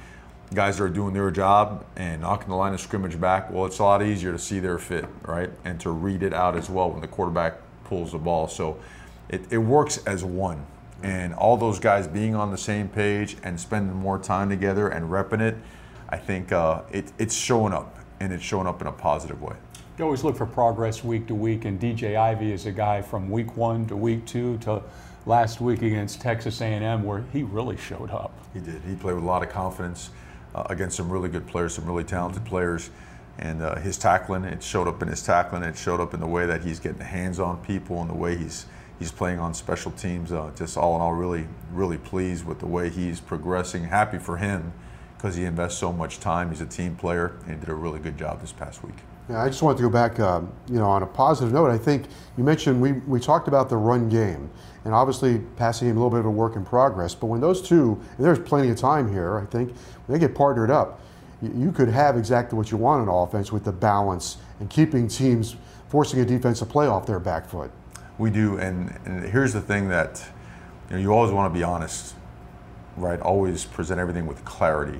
guys 0.54 0.78
that 0.78 0.86
are 0.86 0.90
doing 0.90 1.14
their 1.14 1.30
job 1.32 1.86
and 1.96 2.22
knocking 2.22 2.50
the 2.50 2.56
line 2.56 2.74
of 2.74 2.80
scrimmage 2.80 3.20
back, 3.20 3.52
well, 3.52 3.66
it's 3.66 3.80
a 3.80 3.84
lot 3.84 4.02
easier 4.02 4.32
to 4.32 4.40
see 4.40 4.60
their 4.60 4.80
fit, 4.80 5.06
right? 5.24 5.50
And 5.66 5.80
to 5.82 5.92
read 5.92 6.24
it 6.24 6.34
out 6.34 6.56
as 6.56 6.70
well 6.70 6.90
when 6.90 7.02
the 7.02 7.08
quarterback 7.08 7.56
pulls 7.84 8.12
the 8.12 8.18
ball. 8.18 8.48
So 8.48 8.80
it, 9.30 9.52
it 9.52 9.58
works 9.58 9.98
as 10.06 10.24
one. 10.24 10.66
And 11.04 11.34
all 11.36 11.58
those 11.58 11.78
guys 11.78 12.08
being 12.08 12.36
on 12.36 12.52
the 12.52 12.58
same 12.58 12.88
page 12.88 13.38
and 13.44 13.60
spending 13.60 13.96
more 13.96 14.18
time 14.18 14.50
together 14.50 14.88
and 14.88 15.10
repping 15.10 15.42
it, 15.42 15.56
I 16.10 16.18
think 16.18 16.52
uh, 16.52 16.82
it, 16.92 17.12
it's 17.20 17.36
showing 17.36 17.74
up 17.74 18.00
and 18.20 18.34
it's 18.34 18.44
showing 18.44 18.68
up 18.68 18.82
in 18.82 18.88
a 18.88 18.92
positive 18.92 19.42
way. 19.42 19.56
You 19.98 20.04
always 20.04 20.24
look 20.24 20.36
for 20.36 20.46
progress 20.46 21.04
week 21.04 21.28
to 21.28 21.36
week, 21.36 21.64
and 21.66 21.80
DJ 21.80 22.18
Ivey 22.18 22.52
is 22.52 22.66
a 22.66 22.72
guy 22.72 23.02
from 23.02 23.30
week 23.30 23.56
one 23.56 23.86
to 23.88 23.96
week 23.96 24.26
two 24.26 24.58
to 24.60 24.84
last 25.26 25.62
week 25.62 25.82
against 25.82 26.22
Texas 26.22 26.62
A&M 26.62 27.04
where 27.04 27.24
he 27.32 27.44
really 27.44 27.78
showed 27.78 28.12
up. 28.12 28.34
He 28.54 28.60
did. 28.60 28.82
He 28.88 28.96
played 28.96 29.16
with 29.16 29.24
a 29.24 29.28
lot 29.28 29.42
of 29.42 29.50
confidence 29.50 30.10
uh, 30.54 30.64
against 30.70 30.98
some 30.98 31.10
really 31.10 31.30
good 31.30 31.48
players, 31.48 31.76
some 31.76 31.86
really 31.86 32.04
talented 32.04 32.44
players. 32.46 32.90
And 33.38 33.62
uh, 33.62 33.76
his 33.76 33.98
tackling, 33.98 34.44
it 34.44 34.64
showed 34.64 34.88
up 34.88 35.02
in 35.02 35.08
his 35.08 35.22
tackling. 35.22 35.64
It 35.64 35.78
showed 35.78 36.00
up 36.00 36.14
in 36.14 36.20
the 36.20 36.28
way 36.28 36.46
that 36.46 36.64
he's 36.64 36.80
getting 36.80 37.00
hands 37.00 37.40
on 37.40 37.58
people 37.64 38.02
and 38.02 38.10
the 38.10 38.16
way 38.16 38.38
he's 38.38 38.66
he's 38.98 39.12
playing 39.12 39.40
on 39.40 39.54
special 39.54 39.92
teams. 39.92 40.32
Uh, 40.32 40.52
just 40.56 40.78
all 40.78 40.96
in 40.96 41.02
all, 41.02 41.14
really, 41.14 41.48
really 41.72 41.98
pleased 41.98 42.46
with 42.46 42.60
the 42.60 42.66
way 42.66 42.90
he's 42.90 43.20
progressing. 43.20 43.84
Happy 43.84 44.18
for 44.18 44.38
him 44.38 44.74
because 45.18 45.36
he 45.36 45.44
invests 45.44 45.80
so 45.80 45.92
much 45.92 46.20
time. 46.20 46.50
He's 46.50 46.62
a 46.62 46.66
team 46.66 46.96
player 46.96 47.34
and 47.48 47.60
did 47.60 47.70
a 47.70 47.74
really 47.74 48.00
good 48.00 48.18
job 48.18 48.42
this 48.42 48.52
past 48.52 48.84
week. 48.84 48.96
Yeah, 49.30 49.42
I 49.42 49.48
just 49.48 49.64
wanted 49.64 49.78
to 49.78 49.84
go 49.84 49.90
back, 49.90 50.20
um, 50.20 50.52
you 50.70 50.78
know, 50.78 50.86
on 50.86 51.02
a 51.02 51.08
positive 51.08 51.52
note. 51.52 51.72
I 51.72 51.80
think 51.80 52.06
you 52.38 52.44
mentioned 52.44 52.80
we, 52.80 52.94
we 52.94 53.20
talked 53.20 53.48
about 53.48 53.70
the 53.70 53.78
run 53.78 54.08
game, 54.08 54.52
and 54.84 54.94
obviously 54.94 55.40
passing 55.58 55.88
game 55.88 55.98
a 55.98 56.00
little 56.00 56.12
bit 56.12 56.20
of 56.20 56.28
a 56.28 56.32
work 56.32 56.56
in 56.56 56.64
progress. 56.64 57.16
But 57.16 57.28
when 57.28 57.42
those 57.42 57.62
two, 57.62 58.00
and 58.18 58.26
there's 58.26 58.38
plenty 58.38 58.70
of 58.70 58.78
time 58.78 59.12
here, 59.12 59.40
I 59.40 59.46
think, 59.46 59.76
when 60.06 60.20
they 60.20 60.28
get 60.28 60.36
partnered 60.36 60.70
up, 60.70 61.02
you, 61.42 61.52
you 61.56 61.72
could 61.72 61.90
have 61.90 62.18
exactly 62.18 62.56
what 62.56 62.70
you 62.70 62.78
want 62.78 63.10
on 63.10 63.24
offense 63.28 63.52
with 63.52 63.64
the 63.64 63.72
balance 63.72 64.38
and 64.60 64.70
keeping 64.70 65.08
teams 65.08 65.56
forcing 65.90 66.20
a 66.20 66.26
defense 66.26 66.60
to 66.60 66.66
play 66.66 66.86
off 66.86 67.08
their 67.08 67.20
back 67.20 67.48
foot. 67.48 67.72
We 68.18 68.30
do, 68.30 68.58
and, 68.58 68.98
and 69.06 69.26
here's 69.26 69.54
the 69.54 69.62
thing 69.62 69.90
that 69.90 70.24
you 70.90 70.98
know 70.98 71.02
you 71.02 71.12
always 71.12 71.32
want 71.32 71.52
to 71.52 71.58
be 71.58 71.64
honest, 71.64 72.15
right? 72.98 73.20
Always 73.20 73.66
present 73.66 74.00
everything 74.00 74.26
with 74.26 74.44
clarity, 74.46 75.00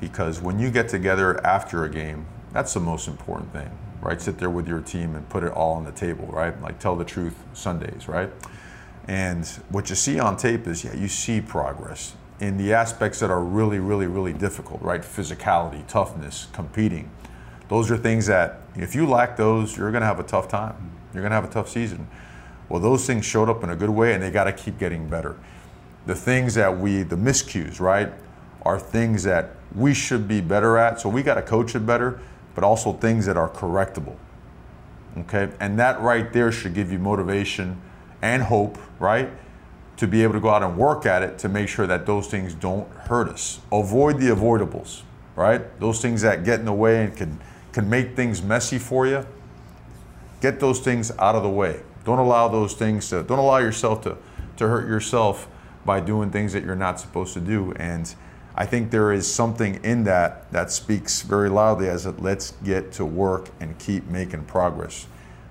because 0.00 0.40
when 0.40 0.58
you 0.58 0.70
get 0.70 0.88
together 0.88 1.44
after 1.46 1.84
a 1.84 1.88
game, 1.88 2.26
that's 2.52 2.74
the 2.74 2.80
most 2.80 3.08
important 3.08 3.52
thing, 3.52 3.70
right? 4.00 4.20
Sit 4.20 4.38
there 4.38 4.50
with 4.50 4.68
your 4.68 4.80
team 4.80 5.14
and 5.14 5.28
put 5.28 5.42
it 5.42 5.52
all 5.52 5.74
on 5.74 5.84
the 5.84 5.92
table, 5.92 6.26
right? 6.26 6.60
Like 6.60 6.78
tell 6.78 6.96
the 6.96 7.04
truth 7.04 7.36
Sundays, 7.54 8.08
right? 8.08 8.30
And 9.08 9.46
what 9.70 9.90
you 9.90 9.96
see 9.96 10.20
on 10.20 10.36
tape 10.36 10.66
is, 10.66 10.84
yeah, 10.84 10.94
you 10.94 11.08
see 11.08 11.40
progress 11.40 12.14
in 12.40 12.56
the 12.56 12.72
aspects 12.72 13.20
that 13.20 13.30
are 13.30 13.42
really, 13.42 13.78
really, 13.78 14.06
really 14.06 14.32
difficult, 14.32 14.82
right? 14.82 15.02
Physicality, 15.02 15.86
toughness, 15.86 16.48
competing. 16.52 17.10
Those 17.68 17.90
are 17.90 17.96
things 17.96 18.26
that 18.26 18.60
if 18.76 18.94
you 18.94 19.06
lack 19.06 19.36
those, 19.36 19.76
you're 19.76 19.90
going 19.90 20.02
to 20.02 20.06
have 20.06 20.20
a 20.20 20.24
tough 20.24 20.48
time. 20.48 20.90
You're 21.14 21.22
going 21.22 21.30
to 21.30 21.36
have 21.36 21.44
a 21.44 21.52
tough 21.52 21.68
season. 21.68 22.06
Well, 22.68 22.80
those 22.80 23.06
things 23.06 23.24
showed 23.24 23.48
up 23.48 23.62
in 23.64 23.70
a 23.70 23.76
good 23.76 23.90
way, 23.90 24.14
and 24.14 24.22
they 24.22 24.30
got 24.30 24.44
to 24.44 24.52
keep 24.52 24.78
getting 24.78 25.08
better. 25.08 25.36
The 26.06 26.14
things 26.14 26.54
that 26.54 26.78
we, 26.78 27.02
the 27.02 27.16
miscues, 27.16 27.80
right, 27.80 28.12
are 28.62 28.78
things 28.78 29.22
that 29.24 29.56
we 29.74 29.94
should 29.94 30.28
be 30.28 30.40
better 30.40 30.76
at. 30.76 31.00
So 31.00 31.08
we 31.08 31.22
got 31.22 31.34
to 31.34 31.42
coach 31.42 31.74
it 31.74 31.86
better 31.86 32.20
but 32.54 32.64
also 32.64 32.92
things 32.92 33.26
that 33.26 33.36
are 33.36 33.48
correctable. 33.48 34.16
Okay? 35.18 35.50
And 35.60 35.78
that 35.78 36.00
right 36.00 36.32
there 36.32 36.52
should 36.52 36.74
give 36.74 36.92
you 36.92 36.98
motivation 36.98 37.80
and 38.20 38.42
hope, 38.42 38.78
right? 38.98 39.30
To 39.96 40.06
be 40.06 40.22
able 40.22 40.34
to 40.34 40.40
go 40.40 40.50
out 40.50 40.62
and 40.62 40.76
work 40.76 41.06
at 41.06 41.22
it 41.22 41.38
to 41.38 41.48
make 41.48 41.68
sure 41.68 41.86
that 41.86 42.06
those 42.06 42.26
things 42.28 42.54
don't 42.54 42.88
hurt 42.90 43.28
us. 43.28 43.60
Avoid 43.70 44.18
the 44.18 44.28
avoidables, 44.28 45.02
right? 45.36 45.78
Those 45.80 46.00
things 46.00 46.22
that 46.22 46.44
get 46.44 46.60
in 46.60 46.66
the 46.66 46.72
way 46.72 47.04
and 47.04 47.16
can, 47.16 47.40
can 47.72 47.88
make 47.88 48.16
things 48.16 48.42
messy 48.42 48.78
for 48.78 49.06
you. 49.06 49.26
Get 50.40 50.60
those 50.60 50.80
things 50.80 51.12
out 51.18 51.34
of 51.34 51.42
the 51.42 51.50
way. 51.50 51.80
Don't 52.04 52.18
allow 52.18 52.48
those 52.48 52.74
things 52.74 53.08
to, 53.10 53.22
don't 53.22 53.38
allow 53.38 53.58
yourself 53.58 54.02
to, 54.02 54.16
to 54.56 54.68
hurt 54.68 54.88
yourself 54.88 55.48
by 55.84 56.00
doing 56.00 56.30
things 56.30 56.52
that 56.52 56.64
you're 56.64 56.74
not 56.76 57.00
supposed 57.00 57.34
to 57.34 57.40
do. 57.40 57.72
And 57.76 58.14
I 58.54 58.66
think 58.66 58.90
there 58.90 59.12
is 59.12 59.32
something 59.32 59.82
in 59.84 60.04
that 60.04 60.50
that 60.52 60.70
speaks 60.70 61.22
very 61.22 61.48
loudly 61.48 61.88
as 61.88 62.06
it 62.06 62.20
let's 62.20 62.52
get 62.64 62.92
to 62.92 63.04
work 63.04 63.48
and 63.60 63.78
keep 63.78 64.06
making 64.06 64.44
progress. 64.44 65.06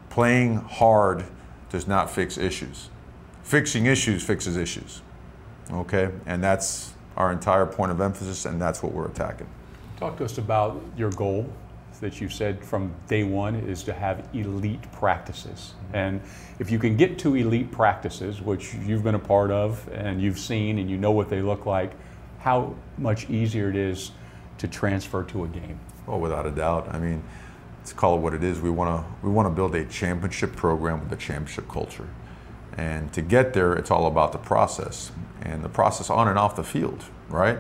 Playing 0.10 0.58
hard 0.58 1.26
does 1.70 1.88
not 1.88 2.10
fix 2.12 2.38
issues. 2.38 2.90
Fixing 3.44 3.86
issues 3.86 4.24
fixes 4.24 4.58
issues. 4.58 5.02
Okay? 5.72 6.12
And 6.26 6.44
that's 6.44 6.94
our 7.18 7.32
entire 7.32 7.66
point 7.66 7.92
of 7.92 8.02
emphasis, 8.02 8.46
and 8.46 8.62
that's 8.62 8.82
what 8.82 8.94
we're 8.94 9.08
attacking. 9.08 9.48
Talk 9.98 10.18
to 10.18 10.26
us 10.26 10.38
about 10.38 10.82
your 10.96 11.12
goal 11.12 11.50
that 12.02 12.20
you've 12.20 12.34
said 12.34 12.64
from 12.64 12.94
day 13.08 13.24
one 13.24 13.56
is 13.56 13.84
to 13.84 13.94
have 13.94 14.28
elite 14.34 14.92
practices. 14.92 15.76
And 15.94 16.20
if 16.60 16.72
you 16.72 16.80
can 16.80 16.98
get 16.98 17.20
to 17.20 17.36
elite 17.36 17.72
practices, 17.72 18.42
which 18.42 18.74
you've 18.74 19.04
been 19.04 19.16
a 19.16 19.20
part 19.20 19.52
of 19.52 19.88
and 19.94 20.22
you've 20.22 20.40
seen 20.40 20.80
and 20.80 20.90
you 20.90 20.98
know 20.98 21.12
what 21.12 21.30
they 21.30 21.42
look 21.42 21.66
like, 21.66 21.94
how 22.40 22.76
much 22.98 23.30
easier 23.30 23.70
it 23.70 23.76
is 23.76 24.12
to 24.58 24.68
transfer 24.68 25.24
to 25.26 25.44
a 25.44 25.48
game. 25.48 25.80
Well, 26.08 26.20
without 26.20 26.48
a 26.48 26.52
doubt. 26.52 26.90
I 26.94 26.98
mean, 26.98 27.24
let's 27.78 27.94
call 27.94 28.18
it 28.18 28.22
what 28.22 28.34
it 28.34 28.44
is. 28.44 28.60
We 28.60 28.72
want 28.72 29.06
to 29.06 29.26
we 29.26 29.32
want 29.32 29.48
to 29.48 29.52
build 29.52 29.76
a 29.76 29.86
championship 29.86 30.56
program 30.56 31.02
with 31.04 31.12
a 31.12 31.16
championship 31.16 31.70
culture, 31.70 32.08
and 32.78 33.14
to 33.14 33.22
get 33.22 33.54
there, 33.54 33.74
it's 33.74 33.92
all 33.92 34.08
about 34.08 34.32
the 34.32 34.38
process 34.40 35.12
and 35.42 35.64
the 35.64 35.70
process 35.70 36.10
on 36.10 36.28
and 36.28 36.38
off 36.38 36.56
the 36.56 36.64
field, 36.64 37.06
right? 37.30 37.60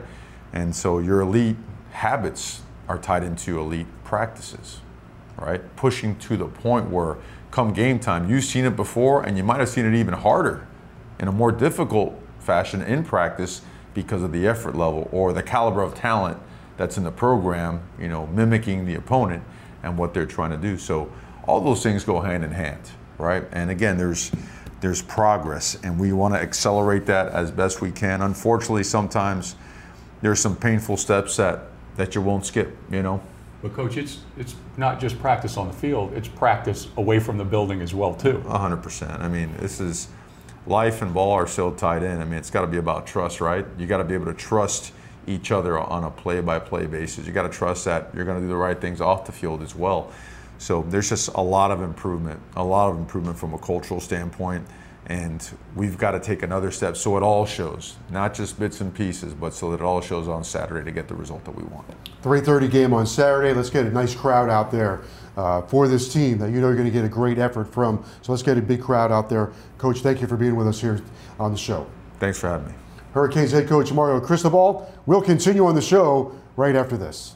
And 0.53 0.75
so 0.75 0.99
your 0.99 1.21
elite 1.21 1.57
habits 1.91 2.61
are 2.87 2.97
tied 2.97 3.23
into 3.23 3.59
elite 3.59 3.87
practices, 4.11 4.81
right? 5.37 5.73
Pushing 5.77 6.17
to 6.17 6.35
the 6.35 6.45
point 6.45 6.89
where 6.89 7.15
come 7.49 7.71
game 7.71 7.97
time, 7.97 8.29
you've 8.29 8.43
seen 8.43 8.65
it 8.65 8.75
before, 8.75 9.23
and 9.23 9.37
you 9.37 9.43
might 9.43 9.61
have 9.61 9.69
seen 9.69 9.85
it 9.85 9.97
even 9.97 10.13
harder 10.13 10.67
in 11.19 11.29
a 11.29 11.31
more 11.31 11.49
difficult 11.49 12.13
fashion 12.37 12.81
in 12.81 13.05
practice 13.05 13.61
because 13.93 14.21
of 14.21 14.33
the 14.33 14.45
effort 14.45 14.75
level 14.75 15.07
or 15.13 15.31
the 15.31 15.41
caliber 15.41 15.81
of 15.81 15.95
talent 15.95 16.37
that's 16.75 16.97
in 16.97 17.05
the 17.05 17.11
program, 17.11 17.81
you 17.97 18.09
know, 18.09 18.27
mimicking 18.27 18.85
the 18.85 18.95
opponent 18.95 19.41
and 19.81 19.97
what 19.97 20.13
they're 20.13 20.25
trying 20.25 20.51
to 20.51 20.57
do. 20.57 20.77
So 20.77 21.09
all 21.47 21.61
those 21.61 21.81
things 21.81 22.03
go 22.03 22.19
hand 22.19 22.43
in 22.43 22.51
hand, 22.51 22.81
right? 23.17 23.45
And 23.53 23.71
again, 23.71 23.97
there's 23.97 24.29
there's 24.81 25.01
progress 25.01 25.77
and 25.83 25.97
we 25.97 26.11
want 26.11 26.33
to 26.33 26.39
accelerate 26.41 27.05
that 27.05 27.27
as 27.29 27.49
best 27.49 27.79
we 27.79 27.91
can. 27.91 28.21
Unfortunately, 28.23 28.83
sometimes 28.83 29.55
there's 30.21 30.41
some 30.41 30.57
painful 30.57 30.97
steps 30.97 31.37
that 31.37 31.61
that 31.95 32.13
you 32.13 32.21
won't 32.21 32.45
skip, 32.45 32.75
you 32.91 33.01
know. 33.01 33.21
But 33.61 33.73
coach, 33.73 33.97
it's 33.97 34.19
it's 34.37 34.55
not 34.77 34.99
just 34.99 35.19
practice 35.19 35.57
on 35.57 35.67
the 35.67 35.73
field; 35.73 36.13
it's 36.13 36.27
practice 36.27 36.87
away 36.97 37.19
from 37.19 37.37
the 37.37 37.45
building 37.45 37.81
as 37.81 37.93
well, 37.93 38.13
too. 38.13 38.41
hundred 38.41 38.83
percent. 38.83 39.21
I 39.21 39.27
mean, 39.27 39.55
this 39.57 39.79
is 39.79 40.07
life 40.65 41.01
and 41.01 41.13
ball 41.13 41.31
are 41.33 41.47
so 41.47 41.71
tied 41.71 42.03
in. 42.03 42.21
I 42.21 42.25
mean, 42.25 42.35
it's 42.35 42.49
got 42.49 42.61
to 42.61 42.67
be 42.67 42.77
about 42.77 43.07
trust, 43.07 43.41
right? 43.41 43.65
You 43.77 43.87
got 43.87 43.97
to 43.97 44.03
be 44.03 44.13
able 44.13 44.25
to 44.25 44.33
trust 44.33 44.93
each 45.27 45.51
other 45.51 45.77
on 45.79 46.03
a 46.03 46.09
play-by-play 46.09 46.87
basis. 46.87 47.27
You 47.27 47.33
got 47.33 47.43
to 47.43 47.49
trust 47.49 47.85
that 47.85 48.09
you're 48.13 48.25
going 48.25 48.37
to 48.37 48.41
do 48.41 48.47
the 48.47 48.55
right 48.55 48.79
things 48.79 49.01
off 49.01 49.25
the 49.25 49.31
field 49.31 49.61
as 49.61 49.75
well. 49.75 50.11
So 50.57 50.83
there's 50.89 51.09
just 51.09 51.29
a 51.29 51.41
lot 51.41 51.71
of 51.71 51.81
improvement, 51.81 52.39
a 52.55 52.63
lot 52.63 52.89
of 52.89 52.97
improvement 52.97 53.37
from 53.37 53.53
a 53.53 53.57
cultural 53.57 53.99
standpoint, 53.99 54.65
and 55.07 55.57
we've 55.75 55.97
got 55.97 56.11
to 56.11 56.19
take 56.19 56.43
another 56.43 56.71
step 56.71 56.95
so 56.95 57.17
it 57.17 57.23
all 57.23 57.45
shows, 57.45 57.95
not 58.09 58.33
just 58.33 58.59
bits 58.59 58.81
and 58.81 58.93
pieces, 58.93 59.33
but 59.33 59.53
so 59.53 59.71
that 59.71 59.81
it 59.81 59.83
all 59.83 60.01
shows 60.01 60.27
on 60.27 60.43
Saturday 60.43 60.85
to 60.85 60.91
get 60.91 61.07
the 61.07 61.15
result 61.15 61.43
that 61.45 61.55
we 61.55 61.63
want. 61.63 61.87
3:30 62.21 62.69
game 62.69 62.93
on 62.93 63.05
Saturday. 63.05 63.53
Let's 63.53 63.69
get 63.69 63.85
a 63.85 63.91
nice 63.91 64.13
crowd 64.13 64.49
out 64.49 64.71
there 64.71 65.01
uh, 65.37 65.61
for 65.63 65.87
this 65.87 66.11
team 66.11 66.37
that 66.37 66.51
you 66.51 66.61
know 66.61 66.67
you're 66.67 66.75
going 66.75 66.87
to 66.87 66.91
get 66.91 67.05
a 67.05 67.09
great 67.09 67.39
effort 67.39 67.65
from. 67.65 68.03
So 68.21 68.31
let's 68.31 68.43
get 68.43 68.57
a 68.57 68.61
big 68.61 68.81
crowd 68.81 69.11
out 69.11 69.29
there. 69.29 69.51
Coach, 69.77 69.99
thank 69.99 70.21
you 70.21 70.27
for 70.27 70.37
being 70.37 70.55
with 70.55 70.67
us 70.67 70.79
here 70.79 71.01
on 71.39 71.51
the 71.51 71.57
show. 71.57 71.87
Thanks 72.19 72.39
for 72.39 72.49
having 72.49 72.67
me. 72.67 72.73
Hurricanes 73.13 73.51
head 73.51 73.67
coach 73.67 73.91
Mario 73.91 74.21
Cristobal 74.21 74.91
will 75.05 75.21
continue 75.21 75.65
on 75.65 75.75
the 75.75 75.81
show 75.81 76.35
right 76.55 76.75
after 76.75 76.95
this. 76.95 77.35